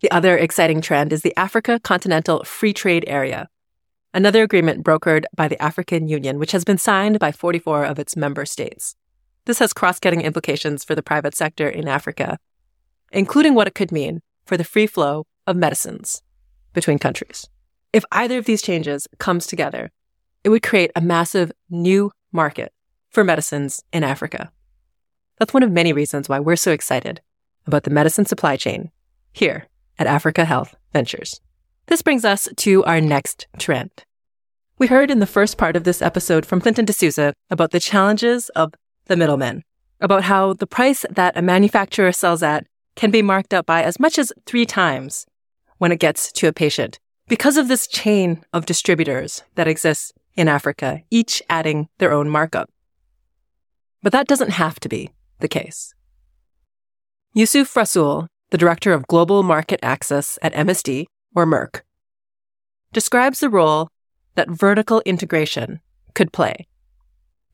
The 0.00 0.10
other 0.10 0.36
exciting 0.36 0.80
trend 0.80 1.12
is 1.12 1.22
the 1.22 1.36
Africa 1.36 1.78
Continental 1.78 2.42
Free 2.44 2.72
Trade 2.72 3.04
Area, 3.06 3.48
another 4.14 4.42
agreement 4.42 4.84
brokered 4.84 5.24
by 5.36 5.46
the 5.46 5.60
African 5.62 6.08
Union, 6.08 6.38
which 6.38 6.52
has 6.52 6.64
been 6.64 6.78
signed 6.78 7.18
by 7.18 7.32
44 7.32 7.84
of 7.84 7.98
its 7.98 8.16
member 8.16 8.46
states. 8.46 8.96
This 9.44 9.58
has 9.58 9.72
cross 9.72 10.00
cutting 10.00 10.22
implications 10.22 10.84
for 10.84 10.94
the 10.94 11.02
private 11.02 11.34
sector 11.34 11.68
in 11.68 11.86
Africa, 11.86 12.38
including 13.12 13.54
what 13.54 13.66
it 13.66 13.74
could 13.74 13.92
mean 13.92 14.20
for 14.46 14.56
the 14.56 14.64
free 14.64 14.86
flow 14.86 15.26
of 15.46 15.56
medicines 15.56 16.22
between 16.72 16.98
countries. 16.98 17.46
If 17.92 18.04
either 18.12 18.38
of 18.38 18.46
these 18.46 18.62
changes 18.62 19.06
comes 19.18 19.46
together, 19.46 19.90
it 20.44 20.48
would 20.48 20.62
create 20.62 20.92
a 20.96 21.00
massive 21.00 21.52
new 21.68 22.10
market 22.32 22.72
for 23.10 23.24
medicines 23.24 23.82
in 23.92 24.04
Africa. 24.04 24.52
That's 25.38 25.54
one 25.54 25.62
of 25.62 25.70
many 25.70 25.92
reasons 25.92 26.28
why 26.28 26.40
we're 26.40 26.56
so 26.56 26.72
excited 26.72 27.20
about 27.66 27.84
the 27.84 27.90
medicine 27.90 28.24
supply 28.24 28.56
chain 28.56 28.90
here 29.32 29.66
at 29.98 30.06
Africa 30.06 30.44
Health 30.44 30.74
Ventures. 30.92 31.40
This 31.86 32.02
brings 32.02 32.24
us 32.24 32.48
to 32.56 32.84
our 32.84 33.00
next 33.00 33.46
trend. 33.58 33.90
We 34.78 34.88
heard 34.88 35.10
in 35.10 35.20
the 35.20 35.26
first 35.26 35.56
part 35.56 35.76
of 35.76 35.84
this 35.84 36.02
episode 36.02 36.44
from 36.44 36.60
Clinton 36.60 36.84
De 36.84 36.92
Souza 36.92 37.34
about 37.50 37.70
the 37.70 37.80
challenges 37.80 38.48
of 38.50 38.74
the 39.06 39.16
middlemen, 39.16 39.62
about 40.00 40.24
how 40.24 40.54
the 40.54 40.66
price 40.66 41.04
that 41.10 41.36
a 41.36 41.42
manufacturer 41.42 42.12
sells 42.12 42.42
at 42.42 42.66
can 42.96 43.10
be 43.10 43.22
marked 43.22 43.54
up 43.54 43.64
by 43.64 43.82
as 43.82 44.00
much 44.00 44.18
as 44.18 44.32
three 44.44 44.66
times 44.66 45.24
when 45.78 45.92
it 45.92 46.00
gets 46.00 46.32
to 46.32 46.48
a 46.48 46.52
patient 46.52 46.98
because 47.28 47.56
of 47.56 47.68
this 47.68 47.86
chain 47.86 48.44
of 48.52 48.66
distributors 48.66 49.42
that 49.54 49.68
exists 49.68 50.12
in 50.34 50.48
Africa, 50.48 51.02
each 51.10 51.42
adding 51.48 51.88
their 51.98 52.12
own 52.12 52.28
markup. 52.28 52.70
But 54.02 54.12
that 54.12 54.26
doesn't 54.26 54.50
have 54.50 54.80
to 54.80 54.88
be 54.88 55.10
the 55.40 55.48
case. 55.48 55.94
Yusuf 57.34 57.72
Rasool, 57.74 58.26
the 58.50 58.58
director 58.58 58.92
of 58.92 59.06
global 59.06 59.42
market 59.42 59.80
access 59.82 60.38
at 60.42 60.54
MSD, 60.54 61.06
or 61.34 61.46
Merck, 61.46 61.82
describes 62.92 63.40
the 63.40 63.50
role 63.50 63.88
that 64.34 64.48
vertical 64.48 65.02
integration 65.04 65.80
could 66.14 66.32
play 66.32 66.66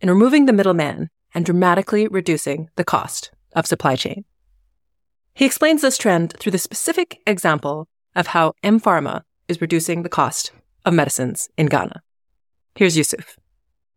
in 0.01 0.09
removing 0.09 0.47
the 0.47 0.53
middleman 0.53 1.09
and 1.35 1.45
dramatically 1.45 2.07
reducing 2.07 2.69
the 2.77 2.85
cost 2.85 3.33
of 3.55 3.67
supply 3.67 3.97
chain. 3.97 4.25
He 5.35 5.45
explains 5.45 5.83
this 5.83 5.99
trend 5.99 6.35
through 6.39 6.53
the 6.53 6.59
specific 6.59 7.21
example 7.27 7.89
of 8.15 8.29
how 8.29 8.53
M 8.63 8.81
Pharma 8.81 9.23
is 9.49 9.61
reducing 9.61 10.03
the 10.03 10.09
cost 10.09 10.53
of 10.85 10.95
medicines 10.95 11.49
in 11.57 11.67
Ghana. 11.67 12.03
Here's 12.77 12.97
Yusuf. 12.97 13.37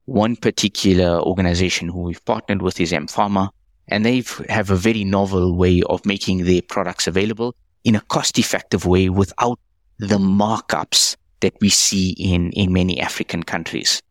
One 0.05 0.35
particular 0.35 1.19
organization 1.19 1.89
who 1.89 2.01
we've 2.01 2.23
partnered 2.25 2.61
with 2.61 2.79
is 2.79 2.93
M 2.93 3.07
Pharma, 3.07 3.49
and 3.87 4.05
they 4.05 4.23
have 4.49 4.69
a 4.69 4.75
very 4.75 5.03
novel 5.03 5.55
way 5.55 5.81
of 5.89 6.05
making 6.05 6.45
their 6.45 6.61
products 6.61 7.07
available 7.07 7.55
in 7.83 7.95
a 7.95 8.01
cost 8.01 8.37
effective 8.37 8.85
way 8.85 9.09
without 9.09 9.59
the 9.99 10.17
markups 10.17 11.15
that 11.39 11.53
we 11.61 11.69
see 11.69 12.11
in, 12.11 12.51
in 12.51 12.73
many 12.73 12.99
African 12.99 13.43
countries. 13.43 14.01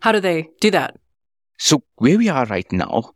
How 0.00 0.12
do 0.12 0.20
they 0.20 0.48
do 0.60 0.70
that? 0.70 0.96
So 1.58 1.82
where 1.96 2.18
we 2.18 2.28
are 2.28 2.46
right 2.46 2.70
now, 2.72 3.12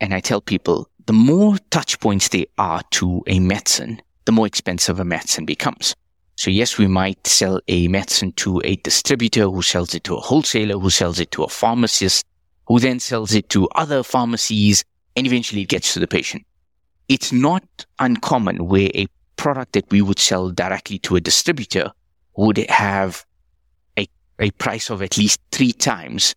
and 0.00 0.12
I 0.12 0.20
tell 0.20 0.40
people, 0.40 0.88
the 1.06 1.12
more 1.12 1.56
touch 1.70 1.98
points 2.00 2.28
there 2.28 2.46
are 2.58 2.82
to 2.92 3.22
a 3.26 3.40
medicine, 3.40 4.00
the 4.24 4.32
more 4.32 4.46
expensive 4.46 5.00
a 5.00 5.04
medicine 5.04 5.44
becomes. 5.44 5.94
So 6.36 6.50
yes, 6.50 6.76
we 6.76 6.86
might 6.86 7.26
sell 7.26 7.60
a 7.68 7.88
medicine 7.88 8.32
to 8.32 8.60
a 8.64 8.76
distributor 8.76 9.48
who 9.48 9.62
sells 9.62 9.94
it 9.94 10.04
to 10.04 10.16
a 10.16 10.20
wholesaler, 10.20 10.78
who 10.78 10.90
sells 10.90 11.18
it 11.18 11.30
to 11.30 11.44
a 11.44 11.48
pharmacist, 11.48 12.26
who 12.66 12.80
then 12.80 12.98
sells 13.00 13.34
it 13.34 13.48
to 13.50 13.68
other 13.68 14.02
pharmacies, 14.02 14.84
and 15.14 15.26
eventually 15.26 15.62
it 15.62 15.68
gets 15.68 15.94
to 15.94 16.00
the 16.00 16.06
patient. 16.06 16.44
It's 17.08 17.32
not 17.32 17.62
uncommon 17.98 18.66
where 18.66 18.90
a 18.94 19.06
product 19.36 19.72
that 19.72 19.90
we 19.90 20.02
would 20.02 20.18
sell 20.18 20.50
directly 20.50 20.98
to 21.00 21.16
a 21.16 21.20
distributor 21.20 21.92
would 22.36 22.58
have 22.68 23.24
a, 23.96 24.08
a 24.40 24.50
price 24.52 24.90
of 24.90 25.02
at 25.02 25.16
least 25.16 25.40
three 25.52 25.72
times, 25.72 26.34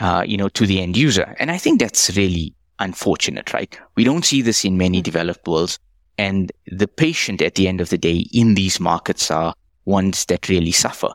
uh, 0.00 0.24
you 0.26 0.36
know, 0.36 0.48
to 0.50 0.66
the 0.66 0.80
end 0.80 0.96
user. 0.96 1.34
And 1.38 1.50
I 1.50 1.58
think 1.58 1.80
that's 1.80 2.16
really 2.16 2.54
unfortunate, 2.78 3.52
right? 3.52 3.76
We 3.96 4.04
don't 4.04 4.24
see 4.24 4.42
this 4.42 4.64
in 4.64 4.76
many 4.78 5.02
developed 5.02 5.46
worlds. 5.46 5.78
And 6.18 6.52
the 6.66 6.88
patient 6.88 7.42
at 7.42 7.54
the 7.54 7.66
end 7.66 7.80
of 7.80 7.88
the 7.88 7.98
day 7.98 8.26
in 8.32 8.54
these 8.54 8.78
markets 8.78 9.30
are 9.30 9.54
ones 9.84 10.26
that 10.26 10.48
really 10.48 10.72
suffer. 10.72 11.08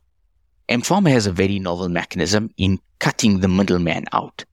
M-Pharma 0.70 1.12
has 1.12 1.28
a 1.28 1.32
very 1.32 1.60
novel 1.60 1.88
mechanism 1.88 2.50
in 2.58 2.80
cutting 3.00 3.40
the 3.40 3.48
middleman 3.48 4.06
out. 4.12 4.44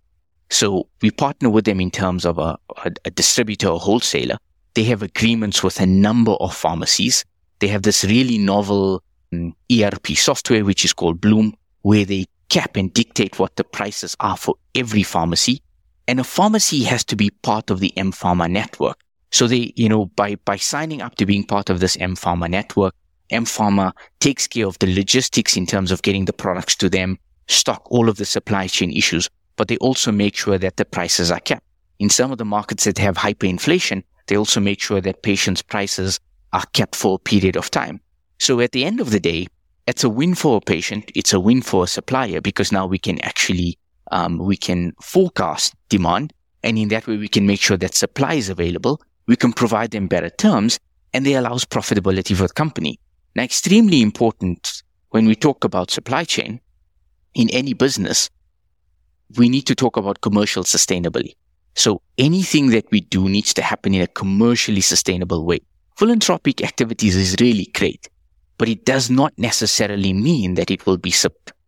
So 0.54 0.86
we 1.02 1.10
partner 1.10 1.50
with 1.50 1.64
them 1.64 1.80
in 1.80 1.90
terms 1.90 2.24
of 2.24 2.38
a, 2.38 2.56
a, 2.84 2.92
a 3.06 3.10
distributor 3.10 3.66
or 3.66 3.80
wholesaler. 3.80 4.36
They 4.74 4.84
have 4.84 5.02
agreements 5.02 5.64
with 5.64 5.80
a 5.80 5.86
number 5.86 6.30
of 6.34 6.54
pharmacies. 6.54 7.24
They 7.58 7.66
have 7.66 7.82
this 7.82 8.04
really 8.04 8.38
novel 8.38 9.02
um, 9.32 9.56
ERP 9.72 10.10
software, 10.10 10.64
which 10.64 10.84
is 10.84 10.92
called 10.92 11.20
Bloom, 11.20 11.56
where 11.82 12.04
they 12.04 12.26
cap 12.50 12.76
and 12.76 12.94
dictate 12.94 13.40
what 13.40 13.56
the 13.56 13.64
prices 13.64 14.14
are 14.20 14.36
for 14.36 14.54
every 14.76 15.02
pharmacy. 15.02 15.60
And 16.06 16.20
a 16.20 16.24
pharmacy 16.24 16.84
has 16.84 17.04
to 17.06 17.16
be 17.16 17.30
part 17.30 17.68
of 17.68 17.80
the 17.80 17.92
M 17.98 18.12
Pharma 18.12 18.48
network. 18.48 19.00
So 19.32 19.48
they, 19.48 19.72
you 19.74 19.88
know, 19.88 20.06
by, 20.06 20.36
by 20.36 20.54
signing 20.54 21.02
up 21.02 21.16
to 21.16 21.26
being 21.26 21.42
part 21.42 21.68
of 21.68 21.80
this 21.80 21.96
M 21.96 22.14
Pharma 22.14 22.48
network, 22.48 22.94
M 23.30 23.44
Pharma 23.44 23.90
takes 24.20 24.46
care 24.46 24.68
of 24.68 24.78
the 24.78 24.94
logistics 24.94 25.56
in 25.56 25.66
terms 25.66 25.90
of 25.90 26.02
getting 26.02 26.26
the 26.26 26.32
products 26.32 26.76
to 26.76 26.88
them, 26.88 27.18
stock 27.48 27.82
all 27.90 28.08
of 28.08 28.18
the 28.18 28.24
supply 28.24 28.68
chain 28.68 28.92
issues, 28.92 29.28
but 29.56 29.68
they 29.68 29.76
also 29.78 30.12
make 30.12 30.36
sure 30.36 30.58
that 30.58 30.76
the 30.76 30.84
prices 30.84 31.30
are 31.30 31.40
kept. 31.40 31.62
In 31.98 32.10
some 32.10 32.32
of 32.32 32.38
the 32.38 32.44
markets 32.44 32.84
that 32.84 32.98
have 32.98 33.16
hyperinflation, 33.16 34.02
they 34.26 34.36
also 34.36 34.60
make 34.60 34.80
sure 34.80 35.00
that 35.00 35.22
patients' 35.22 35.62
prices 35.62 36.18
are 36.52 36.64
kept 36.72 36.96
for 36.96 37.16
a 37.16 37.18
period 37.18 37.56
of 37.56 37.70
time. 37.70 38.00
So 38.38 38.60
at 38.60 38.72
the 38.72 38.84
end 38.84 39.00
of 39.00 39.10
the 39.10 39.20
day, 39.20 39.46
it's 39.86 40.04
a 40.04 40.08
win 40.08 40.34
for 40.34 40.56
a 40.56 40.60
patient. 40.60 41.10
It's 41.14 41.32
a 41.32 41.40
win 41.40 41.62
for 41.62 41.84
a 41.84 41.86
supplier 41.86 42.40
because 42.40 42.72
now 42.72 42.86
we 42.86 42.98
can 42.98 43.20
actually, 43.20 43.78
um, 44.10 44.38
we 44.38 44.56
can 44.56 44.92
forecast 45.00 45.74
demand. 45.88 46.32
And 46.62 46.78
in 46.78 46.88
that 46.88 47.06
way, 47.06 47.16
we 47.16 47.28
can 47.28 47.46
make 47.46 47.60
sure 47.60 47.76
that 47.76 47.94
supply 47.94 48.34
is 48.34 48.48
available 48.48 49.00
we 49.26 49.36
can 49.36 49.52
provide 49.52 49.90
them 49.90 50.06
better 50.06 50.30
terms 50.30 50.78
and 51.12 51.24
they 51.24 51.34
allows 51.34 51.64
profitability 51.64 52.36
for 52.36 52.46
the 52.46 52.52
company. 52.52 52.98
Now, 53.34 53.44
extremely 53.44 54.02
important 54.02 54.82
when 55.10 55.26
we 55.26 55.34
talk 55.34 55.64
about 55.64 55.90
supply 55.90 56.24
chain 56.24 56.60
in 57.34 57.48
any 57.50 57.72
business, 57.72 58.30
we 59.36 59.48
need 59.48 59.66
to 59.66 59.74
talk 59.74 59.96
about 59.96 60.20
commercial 60.20 60.64
sustainability. 60.64 61.34
So 61.74 62.02
anything 62.18 62.70
that 62.70 62.90
we 62.90 63.00
do 63.00 63.28
needs 63.28 63.52
to 63.54 63.62
happen 63.62 63.94
in 63.94 64.02
a 64.02 64.06
commercially 64.06 64.80
sustainable 64.80 65.44
way. 65.44 65.60
Philanthropic 65.96 66.62
activities 66.62 67.16
is 67.16 67.36
really 67.40 67.66
great, 67.74 68.08
but 68.58 68.68
it 68.68 68.84
does 68.84 69.10
not 69.10 69.32
necessarily 69.38 70.12
mean 70.12 70.54
that 70.54 70.70
it 70.70 70.86
will 70.86 70.98
be 70.98 71.12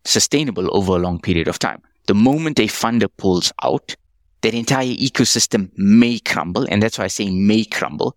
sustainable 0.04 0.76
over 0.76 0.92
a 0.92 0.98
long 0.98 1.20
period 1.20 1.48
of 1.48 1.58
time. 1.58 1.82
The 2.06 2.14
moment 2.14 2.60
a 2.60 2.68
funder 2.68 3.08
pulls 3.16 3.52
out, 3.62 3.96
that 4.42 4.54
entire 4.54 4.86
ecosystem 4.86 5.70
may 5.76 6.20
crumble. 6.20 6.66
And 6.70 6.80
that's 6.80 6.98
why 6.98 7.04
I 7.06 7.08
say 7.08 7.30
may 7.30 7.64
crumble. 7.64 8.16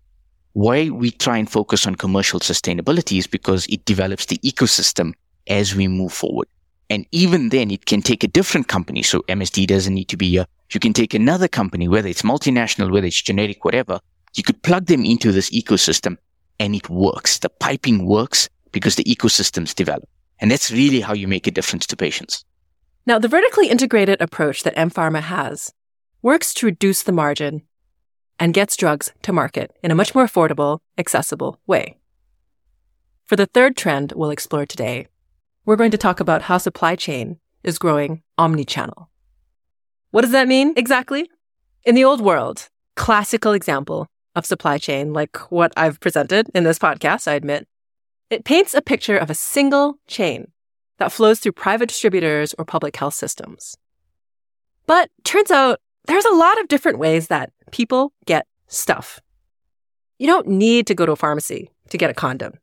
Why 0.52 0.90
we 0.90 1.10
try 1.10 1.38
and 1.38 1.50
focus 1.50 1.86
on 1.86 1.96
commercial 1.96 2.38
sustainability 2.38 3.18
is 3.18 3.26
because 3.26 3.66
it 3.66 3.84
develops 3.84 4.26
the 4.26 4.38
ecosystem 4.38 5.14
as 5.48 5.74
we 5.74 5.88
move 5.88 6.12
forward. 6.12 6.46
And 6.90 7.06
even 7.12 7.50
then 7.50 7.70
it 7.70 7.86
can 7.86 8.02
take 8.02 8.24
a 8.24 8.28
different 8.28 8.66
company. 8.66 9.02
So 9.02 9.20
MSD 9.28 9.68
doesn't 9.68 9.94
need 9.94 10.08
to 10.08 10.16
be 10.16 10.36
a, 10.36 10.46
you 10.72 10.80
can 10.80 10.92
take 10.92 11.14
another 11.14 11.46
company, 11.48 11.86
whether 11.86 12.08
it's 12.08 12.22
multinational, 12.22 12.92
whether 12.92 13.06
it's 13.06 13.22
generic, 13.22 13.64
whatever. 13.64 14.00
You 14.34 14.42
could 14.42 14.60
plug 14.62 14.86
them 14.86 15.04
into 15.04 15.30
this 15.30 15.50
ecosystem 15.50 16.16
and 16.58 16.74
it 16.74 16.90
works. 16.90 17.38
The 17.38 17.48
piping 17.48 18.06
works 18.06 18.48
because 18.72 18.96
the 18.96 19.04
ecosystems 19.04 19.74
develop. 19.74 20.08
And 20.40 20.50
that's 20.50 20.70
really 20.72 21.00
how 21.00 21.14
you 21.14 21.28
make 21.28 21.46
a 21.46 21.50
difference 21.52 21.86
to 21.86 21.96
patients. 21.96 22.44
Now, 23.06 23.18
the 23.18 23.28
vertically 23.28 23.68
integrated 23.68 24.20
approach 24.20 24.62
that 24.64 24.76
M 24.76 24.90
Pharma 24.90 25.20
has 25.20 25.72
works 26.22 26.52
to 26.54 26.66
reduce 26.66 27.02
the 27.02 27.12
margin 27.12 27.62
and 28.38 28.54
gets 28.54 28.76
drugs 28.76 29.12
to 29.22 29.32
market 29.32 29.72
in 29.82 29.90
a 29.90 29.94
much 29.94 30.14
more 30.14 30.26
affordable, 30.26 30.80
accessible 30.98 31.60
way. 31.66 31.96
For 33.26 33.36
the 33.36 33.46
third 33.46 33.76
trend 33.76 34.12
we'll 34.16 34.30
explore 34.30 34.66
today, 34.66 35.06
we're 35.64 35.76
going 35.76 35.90
to 35.90 35.98
talk 35.98 36.20
about 36.20 36.42
how 36.42 36.58
supply 36.58 36.96
chain 36.96 37.38
is 37.62 37.78
growing 37.78 38.22
omnichannel. 38.38 39.08
What 40.10 40.22
does 40.22 40.32
that 40.32 40.48
mean 40.48 40.74
exactly? 40.76 41.30
In 41.84 41.94
the 41.94 42.04
old 42.04 42.20
world, 42.20 42.68
classical 42.96 43.52
example 43.52 44.06
of 44.34 44.46
supply 44.46 44.78
chain, 44.78 45.12
like 45.12 45.36
what 45.50 45.72
I've 45.76 46.00
presented 46.00 46.48
in 46.54 46.64
this 46.64 46.78
podcast, 46.78 47.28
I 47.28 47.34
admit, 47.34 47.66
it 48.30 48.44
paints 48.44 48.74
a 48.74 48.82
picture 48.82 49.16
of 49.16 49.30
a 49.30 49.34
single 49.34 49.98
chain 50.06 50.52
that 50.98 51.12
flows 51.12 51.40
through 51.40 51.52
private 51.52 51.88
distributors 51.88 52.54
or 52.58 52.64
public 52.64 52.96
health 52.96 53.14
systems. 53.14 53.76
But 54.86 55.10
turns 55.24 55.50
out 55.50 55.80
there's 56.06 56.24
a 56.24 56.34
lot 56.34 56.60
of 56.60 56.68
different 56.68 56.98
ways 56.98 57.28
that 57.28 57.52
people 57.70 58.12
get 58.26 58.46
stuff. 58.66 59.20
You 60.18 60.26
don't 60.26 60.46
need 60.46 60.86
to 60.88 60.94
go 60.94 61.06
to 61.06 61.12
a 61.12 61.16
pharmacy 61.16 61.70
to 61.90 61.98
get 61.98 62.10
a 62.10 62.14
condom. 62.14 62.54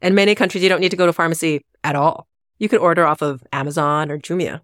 In 0.00 0.14
many 0.14 0.34
countries, 0.34 0.62
you 0.62 0.68
don't 0.68 0.80
need 0.80 0.90
to 0.90 0.96
go 0.96 1.06
to 1.06 1.12
pharmacy 1.12 1.64
at 1.82 1.96
all. 1.96 2.28
You 2.58 2.68
can 2.68 2.78
order 2.78 3.06
off 3.06 3.22
of 3.22 3.42
Amazon 3.52 4.10
or 4.10 4.18
Jumia. 4.18 4.60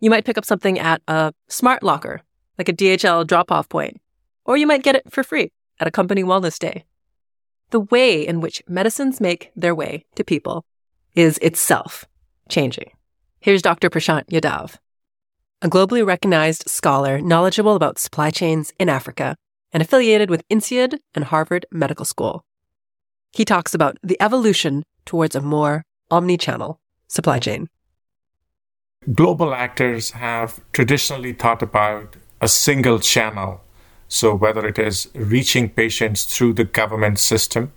You 0.00 0.10
might 0.10 0.24
pick 0.24 0.38
up 0.38 0.44
something 0.44 0.78
at 0.78 1.02
a 1.08 1.32
smart 1.48 1.82
locker, 1.82 2.22
like 2.58 2.68
a 2.68 2.72
DHL 2.72 3.26
drop 3.26 3.52
off 3.52 3.68
point, 3.68 4.00
or 4.44 4.56
you 4.56 4.66
might 4.66 4.82
get 4.82 4.96
it 4.96 5.10
for 5.10 5.22
free 5.22 5.52
at 5.78 5.86
a 5.86 5.90
company 5.92 6.22
wellness 6.24 6.58
day. 6.58 6.84
The 7.70 7.80
way 7.80 8.26
in 8.26 8.40
which 8.40 8.62
medicines 8.68 9.20
make 9.20 9.50
their 9.56 9.74
way 9.74 10.04
to 10.16 10.24
people 10.24 10.64
is 11.14 11.38
itself 11.38 12.04
changing. 12.48 12.90
Here's 13.40 13.62
Dr. 13.62 13.90
Prashant 13.90 14.26
Yadav 14.28 14.76
a 15.62 15.68
globally 15.68 16.04
recognized 16.04 16.68
scholar 16.68 17.20
knowledgeable 17.20 17.76
about 17.76 17.96
supply 17.96 18.30
chains 18.30 18.72
in 18.80 18.88
Africa 18.88 19.36
and 19.72 19.80
affiliated 19.80 20.28
with 20.28 20.42
INSEAD 20.48 20.98
and 21.14 21.24
Harvard 21.26 21.66
Medical 21.70 22.04
School. 22.04 22.44
He 23.32 23.46
talks 23.46 23.72
about 23.74 23.96
the 24.02 24.20
evolution 24.20 24.84
towards 25.06 25.34
a 25.34 25.40
more 25.40 25.84
omni-channel 26.10 26.78
supply 27.08 27.38
chain. 27.38 27.68
Global 29.14 29.54
actors 29.54 30.10
have 30.10 30.60
traditionally 30.72 31.32
thought 31.32 31.62
about 31.62 32.16
a 32.40 32.48
single 32.48 32.98
channel. 32.98 33.62
So 34.06 34.34
whether 34.34 34.66
it 34.66 34.78
is 34.78 35.08
reaching 35.14 35.70
patients 35.70 36.24
through 36.24 36.52
the 36.52 36.64
government 36.64 37.18
system, 37.18 37.72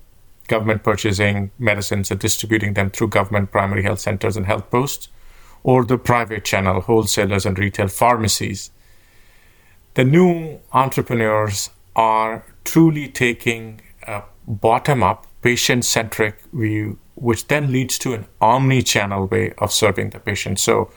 government 0.46 0.82
purchasing 0.82 1.50
medicines 1.58 2.10
and 2.10 2.20
distributing 2.20 2.74
them 2.74 2.90
through 2.90 3.08
government 3.08 3.50
primary 3.50 3.82
health 3.82 4.00
centers 4.00 4.36
and 4.36 4.44
health 4.44 4.70
posts, 4.70 5.08
or 5.62 5.84
the 5.84 5.98
private 5.98 6.44
channel, 6.44 6.82
wholesalers 6.82 7.46
and 7.46 7.58
retail 7.58 7.88
pharmacies. 7.88 8.70
The 9.94 10.04
new 10.04 10.60
entrepreneurs 10.72 11.70
are 11.96 12.44
truly 12.64 13.08
taking 13.08 13.80
a 14.06 14.22
bottom 14.46 15.02
up, 15.02 15.25
patient 15.46 15.84
centric 15.84 16.42
view 16.52 16.98
which 17.14 17.46
then 17.46 17.70
leads 17.72 17.98
to 17.98 18.12
an 18.12 18.26
omni-channel 18.40 19.26
way 19.26 19.52
of 19.58 19.72
serving 19.72 20.10
the 20.10 20.18
patient. 20.18 20.58
So 20.58 20.90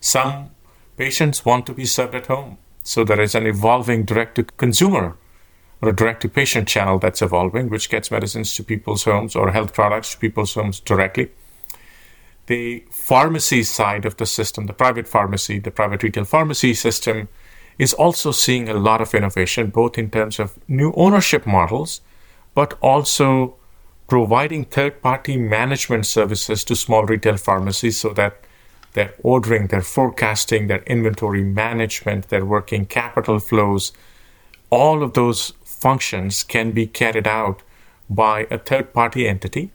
some 0.00 0.50
patients 0.96 1.44
want 1.44 1.66
to 1.66 1.74
be 1.74 1.84
served 1.84 2.14
at 2.14 2.26
home. 2.26 2.56
So 2.84 3.04
there 3.04 3.20
is 3.20 3.34
an 3.34 3.46
evolving 3.46 4.04
direct 4.04 4.36
to 4.36 4.44
consumer 4.44 5.16
or 5.82 5.88
a 5.88 5.96
direct 5.96 6.22
to 6.22 6.28
patient 6.28 6.68
channel 6.68 6.98
that's 7.00 7.20
evolving, 7.20 7.68
which 7.68 7.90
gets 7.90 8.10
medicines 8.10 8.54
to 8.54 8.62
people's 8.62 9.04
homes 9.04 9.34
or 9.34 9.50
health 9.50 9.74
products 9.74 10.12
to 10.12 10.18
people's 10.18 10.54
homes 10.54 10.78
directly. 10.78 11.30
The 12.46 12.84
pharmacy 12.90 13.64
side 13.64 14.06
of 14.06 14.16
the 14.16 14.26
system, 14.26 14.66
the 14.66 14.72
private 14.72 15.08
pharmacy, 15.08 15.58
the 15.58 15.72
private 15.72 16.04
retail 16.04 16.24
pharmacy 16.24 16.74
system, 16.74 17.28
is 17.76 17.92
also 17.92 18.30
seeing 18.30 18.68
a 18.68 18.74
lot 18.74 19.00
of 19.00 19.14
innovation, 19.14 19.70
both 19.70 19.98
in 19.98 20.10
terms 20.10 20.38
of 20.38 20.56
new 20.68 20.92
ownership 20.94 21.44
models, 21.44 22.00
but 22.54 22.78
also 22.80 23.56
providing 24.06 24.64
third 24.64 25.02
party 25.02 25.36
management 25.36 26.06
services 26.06 26.64
to 26.64 26.76
small 26.76 27.04
retail 27.04 27.36
pharmacies 27.36 27.98
so 27.98 28.10
that 28.10 28.40
their 28.92 29.14
ordering, 29.22 29.66
their 29.66 29.82
forecasting, 29.82 30.68
their 30.68 30.82
inventory 30.84 31.42
management, 31.42 32.28
their 32.28 32.44
working 32.44 32.86
capital 32.86 33.38
flows, 33.38 33.92
all 34.70 35.02
of 35.02 35.12
those 35.12 35.52
functions 35.64 36.42
can 36.42 36.70
be 36.70 36.86
carried 36.86 37.26
out 37.26 37.62
by 38.08 38.46
a 38.50 38.58
third 38.58 38.92
party 38.92 39.28
entity 39.28 39.70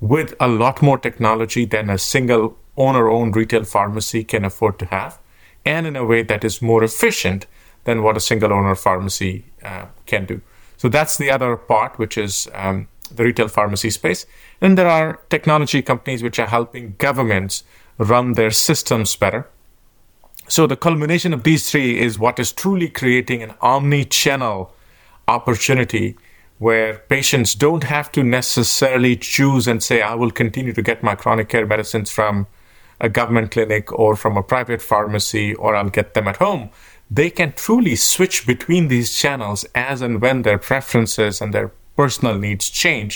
with 0.00 0.34
a 0.38 0.46
lot 0.46 0.80
more 0.80 0.98
technology 0.98 1.64
than 1.64 1.90
a 1.90 1.98
single 1.98 2.56
owner 2.76 3.08
owned 3.08 3.34
retail 3.34 3.64
pharmacy 3.64 4.22
can 4.22 4.44
afford 4.44 4.78
to 4.78 4.86
have, 4.86 5.18
and 5.64 5.86
in 5.86 5.96
a 5.96 6.04
way 6.04 6.22
that 6.22 6.44
is 6.44 6.62
more 6.62 6.84
efficient 6.84 7.46
than 7.84 8.02
what 8.02 8.16
a 8.16 8.20
single 8.20 8.52
owner 8.52 8.76
pharmacy 8.76 9.44
uh, 9.64 9.86
can 10.06 10.24
do. 10.24 10.40
So 10.76 10.88
that's 10.88 11.16
the 11.16 11.30
other 11.30 11.56
part, 11.56 11.98
which 11.98 12.16
is 12.16 12.48
um, 12.54 12.86
the 13.08 13.24
retail 13.24 13.48
pharmacy 13.48 13.90
space. 13.90 14.26
And 14.60 14.76
there 14.76 14.88
are 14.88 15.20
technology 15.28 15.82
companies 15.82 16.22
which 16.22 16.38
are 16.38 16.46
helping 16.46 16.94
governments 16.98 17.64
run 17.98 18.34
their 18.34 18.50
systems 18.50 19.14
better. 19.16 19.48
So 20.48 20.66
the 20.66 20.76
culmination 20.76 21.34
of 21.34 21.42
these 21.42 21.70
three 21.70 21.98
is 21.98 22.18
what 22.18 22.38
is 22.38 22.52
truly 22.52 22.88
creating 22.88 23.42
an 23.42 23.54
omni 23.60 24.04
channel 24.04 24.72
opportunity 25.26 26.16
where 26.58 26.98
patients 27.08 27.54
don't 27.54 27.84
have 27.84 28.10
to 28.12 28.22
necessarily 28.24 29.14
choose 29.14 29.68
and 29.68 29.82
say, 29.82 30.00
I 30.02 30.14
will 30.14 30.30
continue 30.30 30.72
to 30.72 30.82
get 30.82 31.02
my 31.02 31.14
chronic 31.14 31.48
care 31.50 31.66
medicines 31.66 32.10
from 32.10 32.46
a 33.00 33.08
government 33.08 33.52
clinic 33.52 33.92
or 33.92 34.16
from 34.16 34.36
a 34.36 34.42
private 34.42 34.82
pharmacy, 34.82 35.54
or 35.54 35.76
I'll 35.76 35.90
get 35.90 36.14
them 36.14 36.26
at 36.26 36.38
home. 36.38 36.70
They 37.10 37.30
can 37.30 37.52
truly 37.52 37.94
switch 37.94 38.46
between 38.46 38.88
these 38.88 39.16
channels 39.16 39.64
as 39.74 40.02
and 40.02 40.20
when 40.20 40.42
their 40.42 40.58
preferences 40.58 41.40
and 41.40 41.54
their 41.54 41.72
personal 42.00 42.36
needs 42.46 42.70
change. 42.70 43.12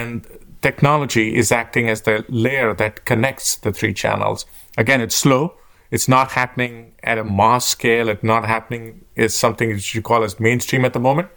And 0.00 0.26
technology 0.68 1.26
is 1.40 1.48
acting 1.62 1.88
as 1.88 2.02
the 2.02 2.16
layer 2.28 2.74
that 2.74 3.04
connects 3.10 3.56
the 3.64 3.72
three 3.72 3.94
channels. 4.02 4.46
Again, 4.76 5.00
it's 5.00 5.16
slow. 5.16 5.42
It's 5.90 6.08
not 6.16 6.26
happening 6.40 6.74
at 7.02 7.18
a 7.18 7.24
mass 7.24 7.64
scale. 7.66 8.08
It's 8.08 8.22
not 8.34 8.42
happening 8.56 8.84
is 9.16 9.32
something 9.44 9.68
that 9.74 9.94
you 9.94 10.02
call 10.02 10.22
as 10.28 10.38
mainstream 10.38 10.84
at 10.84 10.92
the 10.92 11.04
moment 11.10 11.28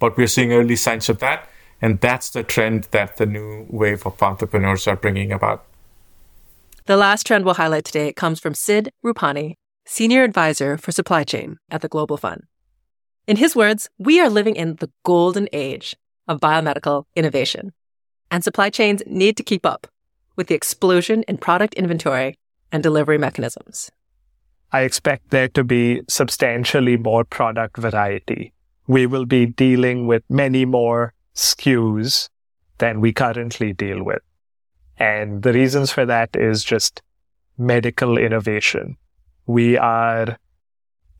but 0.00 0.16
we're 0.16 0.26
seeing 0.26 0.52
early 0.52 0.74
signs 0.74 1.08
of 1.08 1.20
that. 1.20 1.48
And 1.80 2.00
that's 2.00 2.30
the 2.30 2.42
trend 2.42 2.88
that 2.90 3.16
the 3.18 3.26
new 3.26 3.66
wave 3.70 4.04
of 4.04 4.20
entrepreneurs 4.20 4.88
are 4.88 4.96
bringing 4.96 5.30
about. 5.30 5.64
The 6.86 6.96
last 6.96 7.26
trend 7.26 7.44
we'll 7.44 7.54
highlight 7.54 7.84
today 7.84 8.12
comes 8.12 8.40
from 8.40 8.54
Sid 8.54 8.90
Rupani, 9.04 9.54
Senior 9.86 10.24
Advisor 10.24 10.76
for 10.76 10.90
Supply 10.90 11.22
Chain 11.22 11.58
at 11.70 11.82
the 11.82 11.88
Global 11.88 12.16
Fund. 12.16 12.44
In 13.26 13.36
his 13.36 13.54
words, 13.54 13.88
we 13.98 14.18
are 14.18 14.28
living 14.28 14.56
in 14.56 14.76
the 14.76 14.90
golden 15.04 15.48
age 15.52 15.94
of 16.30 16.40
biomedical 16.40 17.04
innovation, 17.14 17.72
and 18.30 18.42
supply 18.42 18.70
chains 18.70 19.02
need 19.06 19.36
to 19.36 19.42
keep 19.42 19.66
up 19.66 19.86
with 20.36 20.46
the 20.46 20.54
explosion 20.54 21.24
in 21.24 21.36
product 21.36 21.74
inventory 21.74 22.38
and 22.72 22.82
delivery 22.82 23.18
mechanisms. 23.18 23.90
I 24.72 24.82
expect 24.82 25.30
there 25.30 25.48
to 25.48 25.64
be 25.64 26.00
substantially 26.08 26.96
more 26.96 27.24
product 27.24 27.76
variety 27.76 28.54
we 28.90 29.06
will 29.06 29.24
be 29.24 29.46
dealing 29.46 30.08
with 30.08 30.24
many 30.28 30.64
more 30.64 31.14
SKUs 31.36 32.28
than 32.78 33.00
we 33.00 33.12
currently 33.12 33.72
deal 33.72 34.02
with. 34.02 34.20
And 34.96 35.44
the 35.44 35.52
reasons 35.52 35.92
for 35.92 36.04
that 36.06 36.30
is 36.34 36.64
just 36.64 37.00
medical 37.56 38.18
innovation. 38.18 38.96
We 39.46 39.78
are 39.78 40.36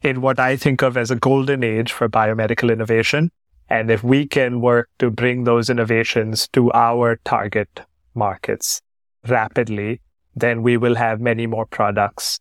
in 0.02 0.20
what 0.20 0.40
I 0.40 0.56
think 0.56 0.82
of 0.82 0.96
as 0.96 1.12
a 1.12 1.14
golden 1.14 1.62
age 1.62 1.92
for 1.92 2.08
biomedical 2.08 2.72
innovation. 2.72 3.30
And 3.70 3.90
if 3.90 4.02
we 4.02 4.26
can 4.26 4.60
work 4.60 4.90
to 4.98 5.10
bring 5.10 5.44
those 5.44 5.70
innovations 5.70 6.48
to 6.48 6.72
our 6.72 7.20
target 7.24 7.82
markets 8.14 8.82
rapidly, 9.28 10.00
then 10.34 10.62
we 10.62 10.76
will 10.76 10.96
have 10.96 11.20
many 11.20 11.46
more 11.46 11.66
products 11.66 12.40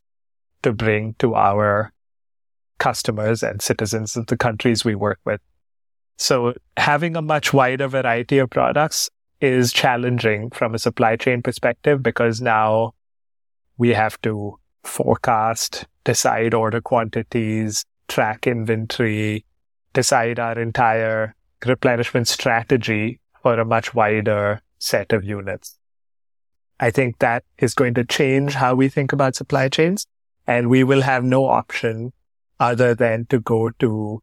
to 0.64 0.74
bring 0.74 1.14
to 1.20 1.36
our 1.36 1.94
customers 2.80 3.44
and 3.44 3.62
citizens 3.62 4.16
of 4.16 4.26
the 4.28 4.38
countries 4.38 4.84
we 4.84 4.96
work 4.96 5.20
with. 5.24 5.40
So 6.18 6.54
having 6.78 7.16
a 7.16 7.22
much 7.22 7.54
wider 7.54 7.88
variety 7.88 8.40
of 8.40 8.50
products 8.50 9.10
is 9.40 9.72
challenging 9.72 10.50
from 10.50 10.74
a 10.74 10.80
supply 10.80 11.16
chain 11.16 11.42
perspective 11.42 12.02
because 12.04 12.42
now 12.42 12.94
we 13.78 13.90
have 13.90 14.20
to 14.22 14.60
forecast, 14.84 15.86
decide 16.04 16.54
order 16.54 16.82
quantities, 16.82 17.86
track 18.08 18.48
inventory, 18.48 19.46
decide 19.94 20.40
our 20.40 20.60
entire 20.60 21.36
replenishment 21.66 22.28
strategy 22.28 23.20
for 23.42 23.60
a 23.60 23.66
much 23.66 23.94
wider 23.94 24.62
set 24.78 25.12
of 25.14 25.24
units. 25.24 25.78
I 26.80 26.92
think 26.92 27.20
that 27.20 27.44
is 27.58 27.74
going 27.74 27.94
to 27.96 28.06
change 28.06 28.54
how 28.54 28.76
we 28.76 28.88
think 28.88 29.12
about 29.12 29.36
supply 29.36 29.68
chains 29.68 30.06
and 30.48 30.70
we 30.70 30.84
will 30.84 31.02
have 31.02 31.24
no 31.24 31.46
option 31.46 32.14
other 32.60 32.96
than 32.96 33.26
to 33.26 33.40
go 33.40 33.70
to 33.80 34.22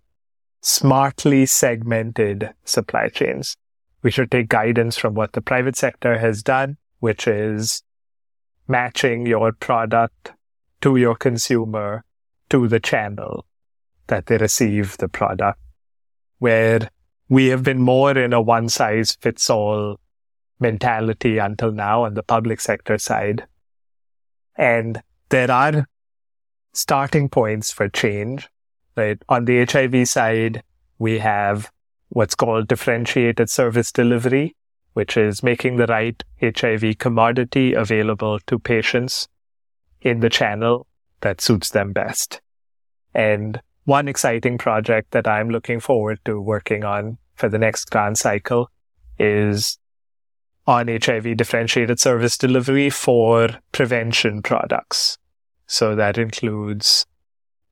smartly 0.62 1.46
segmented 1.46 2.50
supply 2.64 3.09
chains. 3.09 3.57
We 4.02 4.11
should 4.11 4.31
take 4.31 4.48
guidance 4.48 4.96
from 4.96 5.14
what 5.14 5.33
the 5.33 5.40
private 5.40 5.76
sector 5.76 6.18
has 6.18 6.42
done, 6.42 6.79
which 7.00 7.26
is 7.26 7.83
matching 8.66 9.26
your 9.26 9.52
product 9.52 10.33
to 10.81 10.96
your 10.96 11.14
consumer 11.14 12.05
to 12.50 12.68
the 12.68 12.81
channel 12.81 13.44
that 14.08 14.26
they 14.26 14.36
receive 14.38 14.96
the 14.98 15.08
product, 15.08 15.58
where 16.38 16.90
we 17.28 17.46
have 17.46 17.62
been 17.62 17.80
more 17.80 18.16
in 18.16 18.32
a 18.32 18.40
one 18.40 18.68
size 18.68 19.16
fits 19.20 19.50
all 19.50 19.98
mentality 20.58 21.38
until 21.38 21.72
now 21.72 22.04
on 22.04 22.14
the 22.14 22.22
public 22.22 22.60
sector 22.60 22.98
side. 22.98 23.46
And 24.56 25.02
there 25.28 25.50
are 25.50 25.86
starting 26.72 27.28
points 27.28 27.72
for 27.72 27.88
change. 27.88 28.48
Right? 28.96 29.18
On 29.28 29.44
the 29.44 29.64
HIV 29.64 30.08
side, 30.08 30.62
we 30.98 31.18
have 31.18 31.70
what's 32.08 32.34
called 32.34 32.68
differentiated 32.68 33.50
service 33.50 33.92
delivery, 33.92 34.56
which 34.94 35.16
is 35.16 35.42
making 35.42 35.76
the 35.76 35.86
right 35.86 36.22
HIV 36.40 36.98
commodity 36.98 37.74
available 37.74 38.38
to 38.46 38.58
patients 38.58 39.28
in 40.00 40.20
the 40.20 40.30
channel 40.30 40.86
that 41.20 41.40
suits 41.40 41.70
them 41.70 41.92
best. 41.92 42.40
And 43.12 43.60
one 43.87 44.09
exciting 44.09 44.59
project 44.59 45.12
that 45.12 45.27
I'm 45.27 45.49
looking 45.49 45.81
forward 45.81 46.18
to 46.25 46.40
working 46.40 46.85
on 46.85 47.18
for 47.35 47.49
the 47.49 47.59
next 47.59 47.88
grant 47.90 48.18
cycle 48.18 48.68
is 49.18 49.79
on 50.66 50.88
HIV 50.88 51.37
differentiated 51.37 52.01
service 52.01 52.37
delivery 52.37 52.90
for 52.90 53.49
prevention 53.70 54.42
products. 54.42 55.16
So 55.68 55.94
that 55.94 56.18
includes 56.18 57.07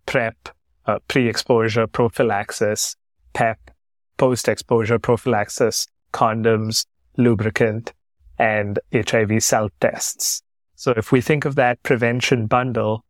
PrEP, 0.06 0.48
uh, 0.86 1.00
pre-exposure 1.08 1.88
prophylaxis, 1.88 2.96
PEP, 3.32 3.70
post-exposure 4.16 5.00
prophylaxis, 5.00 5.88
condoms, 6.12 6.86
lubricant, 7.16 7.92
and 8.38 8.78
HIV 8.92 9.42
self-tests. 9.42 10.42
So 10.76 10.92
if 10.96 11.10
we 11.10 11.20
think 11.20 11.44
of 11.44 11.56
that 11.56 11.82
prevention 11.82 12.46
bundle, 12.46 13.04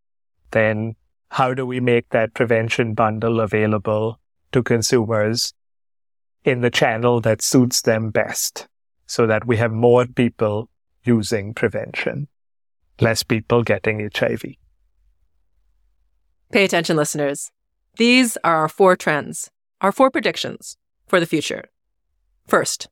then 0.53 0.97
how 1.35 1.53
do 1.53 1.67
we 1.67 1.81
make 1.81 2.11
that 2.11 2.33
prevention 2.33 2.95
bundle 2.95 3.41
available 3.41 4.21
to 4.53 4.63
consumers 4.63 5.53
in 6.45 6.61
the 6.61 6.71
channel 6.71 7.21
that 7.21 7.43
suits 7.43 7.83
them 7.83 8.11
best 8.11 8.69
so 9.09 9.27
that 9.27 9.45
we 9.45 9.57
have 9.57 9.73
more 9.73 10.07
people 10.07 10.69
using 11.03 11.53
prevention, 11.53 12.29
less 13.01 13.25
people 13.25 13.65
getting 13.65 14.09
HIV? 14.15 14.43
Pay 16.53 16.65
attention, 16.65 16.97
listeners. 16.97 17.51
These 17.97 18.37
are 18.45 18.59
our 18.59 18.69
four 18.69 18.95
trends, 18.95 19.51
our 19.81 19.91
four 19.91 20.13
predictions 20.13 20.77
for 21.09 21.19
the 21.19 21.27
future. 21.27 21.65
First, 22.47 22.87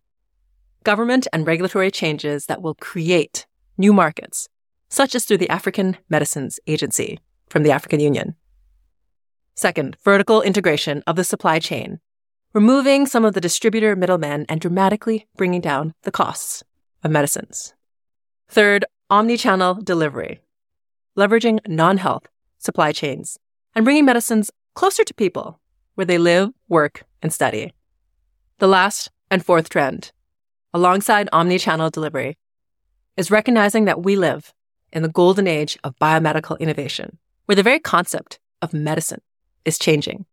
government 0.83 1.29
and 1.33 1.47
regulatory 1.47 1.93
changes 1.93 2.47
that 2.47 2.61
will 2.61 2.75
create 2.75 3.47
new 3.79 3.93
markets, 3.93 4.49
such 4.89 5.15
as 5.15 5.27
through 5.27 5.39
the 5.39 5.49
African 5.49 5.97
Medicines 6.09 6.59
Agency 6.67 7.21
from 7.53 7.65
the 7.65 7.71
African 7.71 8.01
Union. 8.01 8.35
Second, 9.55 9.99
vertical 10.03 10.41
integration 10.41 11.03
of 11.07 11.17
the 11.17 11.23
supply 11.23 11.59
chain, 11.59 12.01
removing 12.55 13.05
some 13.05 13.27
of 13.27 13.35
the 13.35 13.43
distributor 13.43 13.95
middlemen 13.95 14.47
and 14.49 14.59
dramatically 14.59 15.29
bringing 15.37 15.61
down 15.61 15.93
the 16.05 16.11
costs 16.11 16.65
of 17.05 17.11
medicines. 17.11 17.75
Third, 18.49 18.87
omni-channel 19.11 19.75
delivery, 19.83 20.41
leveraging 21.15 21.59
non-health 21.69 22.27
supply 22.57 22.91
chains 22.91 23.39
and 23.75 23.85
bringing 23.85 24.07
medicines 24.07 24.51
closer 24.75 25.05
to 25.05 25.13
people 25.13 25.61
where 25.95 26.07
they 26.07 26.17
live, 26.17 26.49
work, 26.71 27.05
and 27.21 27.35
study. 27.35 27.75
The 28.61 28.67
last 28.67 29.11
and 29.31 29.45
fourth 29.45 29.69
trend, 29.69 30.13
alongside 30.73 31.29
omni-channel 31.35 31.91
delivery, 31.91 32.39
is 33.19 33.31
recognizing 33.31 33.85
that 33.85 34.03
we 34.03 34.17
live 34.17 34.55
in 34.91 35.03
the 35.03 35.11
golden 35.11 35.47
age 35.47 35.79
of 35.85 35.99
biomedical 35.99 36.59
innovation, 36.59 37.19
where 37.53 37.57
the 37.57 37.63
very 37.63 37.81
concept 37.81 38.39
of 38.63 38.73
medicine 38.73 39.21
is 39.67 39.79
changing. 39.79 40.25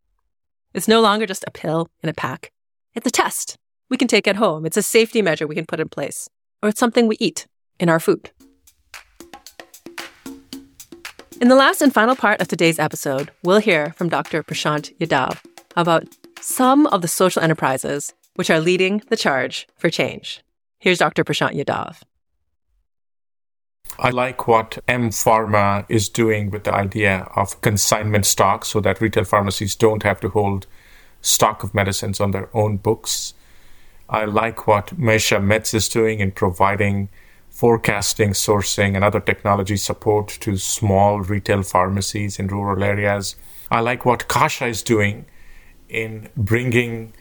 It's 0.73 0.87
no 0.87 1.01
longer 1.01 1.25
just 1.25 1.43
a 1.45 1.51
pill 1.51 1.89
in 2.01 2.07
a 2.07 2.13
pack. 2.13 2.53
It's 2.95 3.07
a 3.07 3.11
test 3.11 3.57
we 3.89 3.97
can 3.97 4.07
take 4.07 4.25
at 4.25 4.37
home. 4.37 4.65
It's 4.65 4.77
a 4.77 4.81
safety 4.81 5.21
measure 5.21 5.45
we 5.45 5.55
can 5.55 5.65
put 5.65 5.81
in 5.81 5.89
place, 5.89 6.29
or 6.63 6.69
it's 6.69 6.79
something 6.79 7.07
we 7.07 7.17
eat 7.19 7.45
in 7.77 7.89
our 7.89 7.99
food. 7.99 8.31
In 11.41 11.49
the 11.49 11.57
last 11.57 11.81
and 11.81 11.93
final 11.93 12.15
part 12.15 12.39
of 12.39 12.47
today's 12.47 12.79
episode, 12.79 13.31
we'll 13.43 13.59
hear 13.59 13.91
from 13.97 14.07
Dr. 14.07 14.41
Prashant 14.41 14.97
Yadav 14.99 15.43
about 15.75 16.07
some 16.39 16.87
of 16.87 17.01
the 17.01 17.09
social 17.09 17.41
enterprises 17.41 18.13
which 18.35 18.49
are 18.49 18.61
leading 18.61 19.03
the 19.09 19.17
charge 19.17 19.67
for 19.75 19.89
change. 19.89 20.41
Here's 20.77 20.99
Dr. 20.99 21.25
Prashant 21.25 21.61
Yadav. 21.61 21.97
I 24.01 24.11
like 24.11 24.47
what 24.47 24.77
M 24.87 25.09
Pharma 25.09 25.85
is 25.89 26.07
doing 26.07 26.51
with 26.51 26.63
the 26.63 26.73
idea 26.73 27.27
of 27.35 27.59
consignment 27.59 28.25
stock 28.25 28.63
so 28.63 28.79
that 28.79 29.01
retail 29.01 29.25
pharmacies 29.25 29.75
don't 29.75 30.03
have 30.03 30.21
to 30.21 30.29
hold 30.29 30.67
stock 31.19 31.63
of 31.63 31.75
medicines 31.75 32.21
on 32.21 32.31
their 32.31 32.49
own 32.55 32.77
books. 32.77 33.33
I 34.07 34.23
like 34.23 34.67
what 34.67 34.97
Maisha 34.97 35.43
Meds 35.43 35.73
is 35.73 35.89
doing 35.89 36.21
in 36.21 36.31
providing 36.31 37.09
forecasting, 37.49 38.29
sourcing, 38.29 38.95
and 38.95 39.03
other 39.03 39.19
technology 39.19 39.75
support 39.75 40.29
to 40.29 40.55
small 40.55 41.19
retail 41.19 41.61
pharmacies 41.61 42.39
in 42.39 42.47
rural 42.47 42.81
areas. 42.81 43.35
I 43.69 43.81
like 43.81 44.05
what 44.05 44.29
Kasha 44.29 44.67
is 44.67 44.81
doing 44.81 45.25
in 45.89 46.29
bringing 46.37 47.11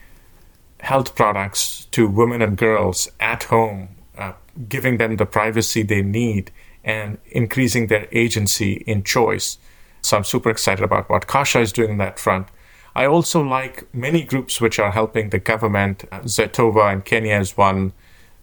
health 0.78 1.16
products 1.16 1.86
to 1.90 2.06
women 2.06 2.40
and 2.40 2.56
girls 2.56 3.10
at 3.18 3.44
home, 3.44 3.88
uh, 4.16 4.34
giving 4.68 4.98
them 4.98 5.16
the 5.16 5.26
privacy 5.26 5.82
they 5.82 6.02
need 6.02 6.52
and 6.88 7.18
increasing 7.30 7.88
their 7.88 8.08
agency 8.10 8.82
in 8.86 9.04
choice. 9.04 9.58
So 10.00 10.16
I'm 10.16 10.24
super 10.24 10.48
excited 10.48 10.82
about 10.82 11.10
what 11.10 11.26
Kasha 11.26 11.60
is 11.60 11.70
doing 11.70 11.90
on 11.90 11.98
that 11.98 12.18
front. 12.18 12.48
I 12.96 13.04
also 13.04 13.42
like 13.42 13.86
many 13.94 14.24
groups 14.24 14.60
which 14.60 14.78
are 14.78 14.90
helping 14.90 15.28
the 15.28 15.38
government. 15.38 16.04
Uh, 16.10 16.20
Zetova 16.20 16.92
in 16.92 17.02
Kenya 17.02 17.38
is 17.38 17.56
one. 17.56 17.92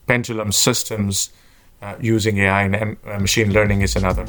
Pendulum 0.05 0.51
Systems 0.51 1.31
uh, 1.81 1.95
using 1.99 2.37
AI 2.37 2.63
and 2.63 2.75
M- 2.75 2.97
uh, 3.07 3.19
machine 3.19 3.51
learning 3.51 3.81
is 3.81 3.95
another. 3.95 4.27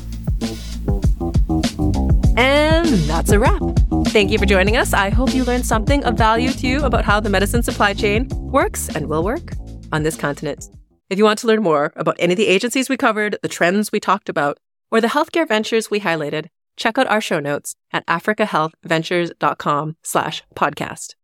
And 2.38 2.88
that's 3.10 3.30
a 3.30 3.38
wrap. 3.38 3.62
Thank 4.06 4.30
you 4.30 4.38
for 4.38 4.46
joining 4.46 4.78
us. 4.78 4.94
I 4.94 5.10
hope 5.10 5.34
you 5.34 5.44
learned 5.44 5.66
something 5.66 6.02
of 6.04 6.16
value 6.16 6.52
to 6.52 6.66
you 6.66 6.84
about 6.84 7.04
how 7.04 7.20
the 7.20 7.28
medicine 7.28 7.62
supply 7.62 7.92
chain 7.92 8.28
works 8.30 8.88
and 8.88 9.08
will 9.08 9.22
work 9.22 9.52
on 9.92 10.02
this 10.04 10.16
continent. 10.16 10.70
If 11.08 11.18
you 11.18 11.24
want 11.24 11.38
to 11.40 11.46
learn 11.46 11.62
more 11.62 11.92
about 11.94 12.16
any 12.18 12.32
of 12.32 12.36
the 12.36 12.48
agencies 12.48 12.88
we 12.88 12.96
covered, 12.96 13.38
the 13.40 13.48
trends 13.48 13.92
we 13.92 14.00
talked 14.00 14.28
about, 14.28 14.58
or 14.90 15.00
the 15.00 15.06
healthcare 15.06 15.46
ventures 15.46 15.88
we 15.88 16.00
highlighted, 16.00 16.46
check 16.76 16.98
out 16.98 17.06
our 17.06 17.20
show 17.20 17.38
notes 17.38 17.76
at 17.92 18.04
africahealthventures.com 18.06 19.96
slash 20.02 20.42
podcast. 20.56 21.14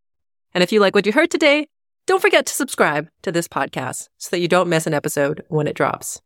And 0.55 0.63
if 0.63 0.71
you 0.71 0.79
like 0.79 0.95
what 0.95 1.05
you 1.05 1.13
heard 1.13 1.33
today, 1.33 1.67
don't 2.07 2.23
forget 2.23 2.47
to 2.47 2.53
subscribe 2.53 3.09
to 3.23 3.33
this 3.33 3.49
podcast 3.49 4.09
so 4.19 4.29
that 4.31 4.41
you 4.41 4.47
don't 4.47 4.69
miss 4.69 4.87
an 4.87 4.95
episode 4.95 5.43
when 5.49 5.67
it 5.67 5.75
drops. 5.75 6.21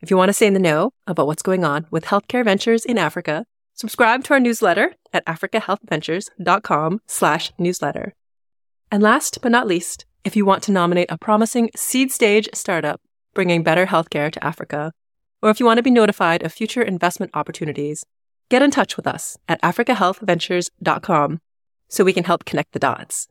If 0.00 0.10
you 0.10 0.16
want 0.16 0.28
to 0.28 0.32
stay 0.32 0.46
in 0.46 0.54
the 0.54 0.60
know 0.60 0.92
about 1.06 1.26
what's 1.26 1.42
going 1.42 1.64
on 1.64 1.86
with 1.90 2.04
healthcare 2.04 2.44
ventures 2.44 2.84
in 2.84 2.98
Africa, 2.98 3.44
subscribe 3.74 4.22
to 4.24 4.34
our 4.34 4.40
newsletter 4.40 4.94
at 5.12 5.26
africahealthventures.com 5.26 7.00
slash 7.06 7.52
newsletter. 7.58 8.14
And 8.92 9.02
last 9.02 9.40
but 9.42 9.50
not 9.50 9.66
least, 9.66 10.04
if 10.24 10.34
you 10.34 10.46
want 10.46 10.62
to 10.62 10.72
nominate 10.72 11.10
a 11.10 11.18
promising 11.18 11.70
seed 11.76 12.10
stage 12.10 12.48
startup 12.54 13.00
bringing 13.34 13.62
better 13.62 13.86
healthcare 13.86 14.32
to 14.32 14.44
Africa, 14.44 14.92
or 15.42 15.50
if 15.50 15.60
you 15.60 15.66
want 15.66 15.76
to 15.76 15.82
be 15.82 15.90
notified 15.90 16.42
of 16.42 16.52
future 16.52 16.82
investment 16.82 17.30
opportunities, 17.34 18.04
get 18.48 18.62
in 18.62 18.70
touch 18.70 18.96
with 18.96 19.06
us 19.06 19.36
at 19.48 19.60
africahealthventures.com 19.60 21.40
so 21.88 22.04
we 22.04 22.12
can 22.12 22.24
help 22.24 22.44
connect 22.46 22.72
the 22.72 22.78
dots. 22.78 23.28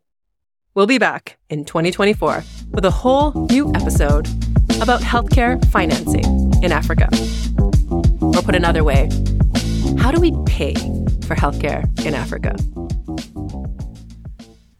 We'll 0.75 0.87
be 0.87 0.99
back 0.99 1.37
in 1.49 1.65
2024 1.65 2.43
with 2.71 2.85
a 2.85 2.91
whole 2.91 3.47
new 3.47 3.71
episode 3.73 4.27
about 4.81 5.01
healthcare 5.01 5.63
financing 5.71 6.53
in 6.63 6.71
Africa. 6.71 7.09
Or 8.21 8.41
put 8.41 8.55
another 8.55 8.83
way, 8.83 9.09
how 9.97 10.11
do 10.11 10.19
we 10.19 10.31
pay 10.45 10.73
for 11.25 11.35
healthcare 11.35 11.87
in 12.05 12.13
Africa? 12.13 12.55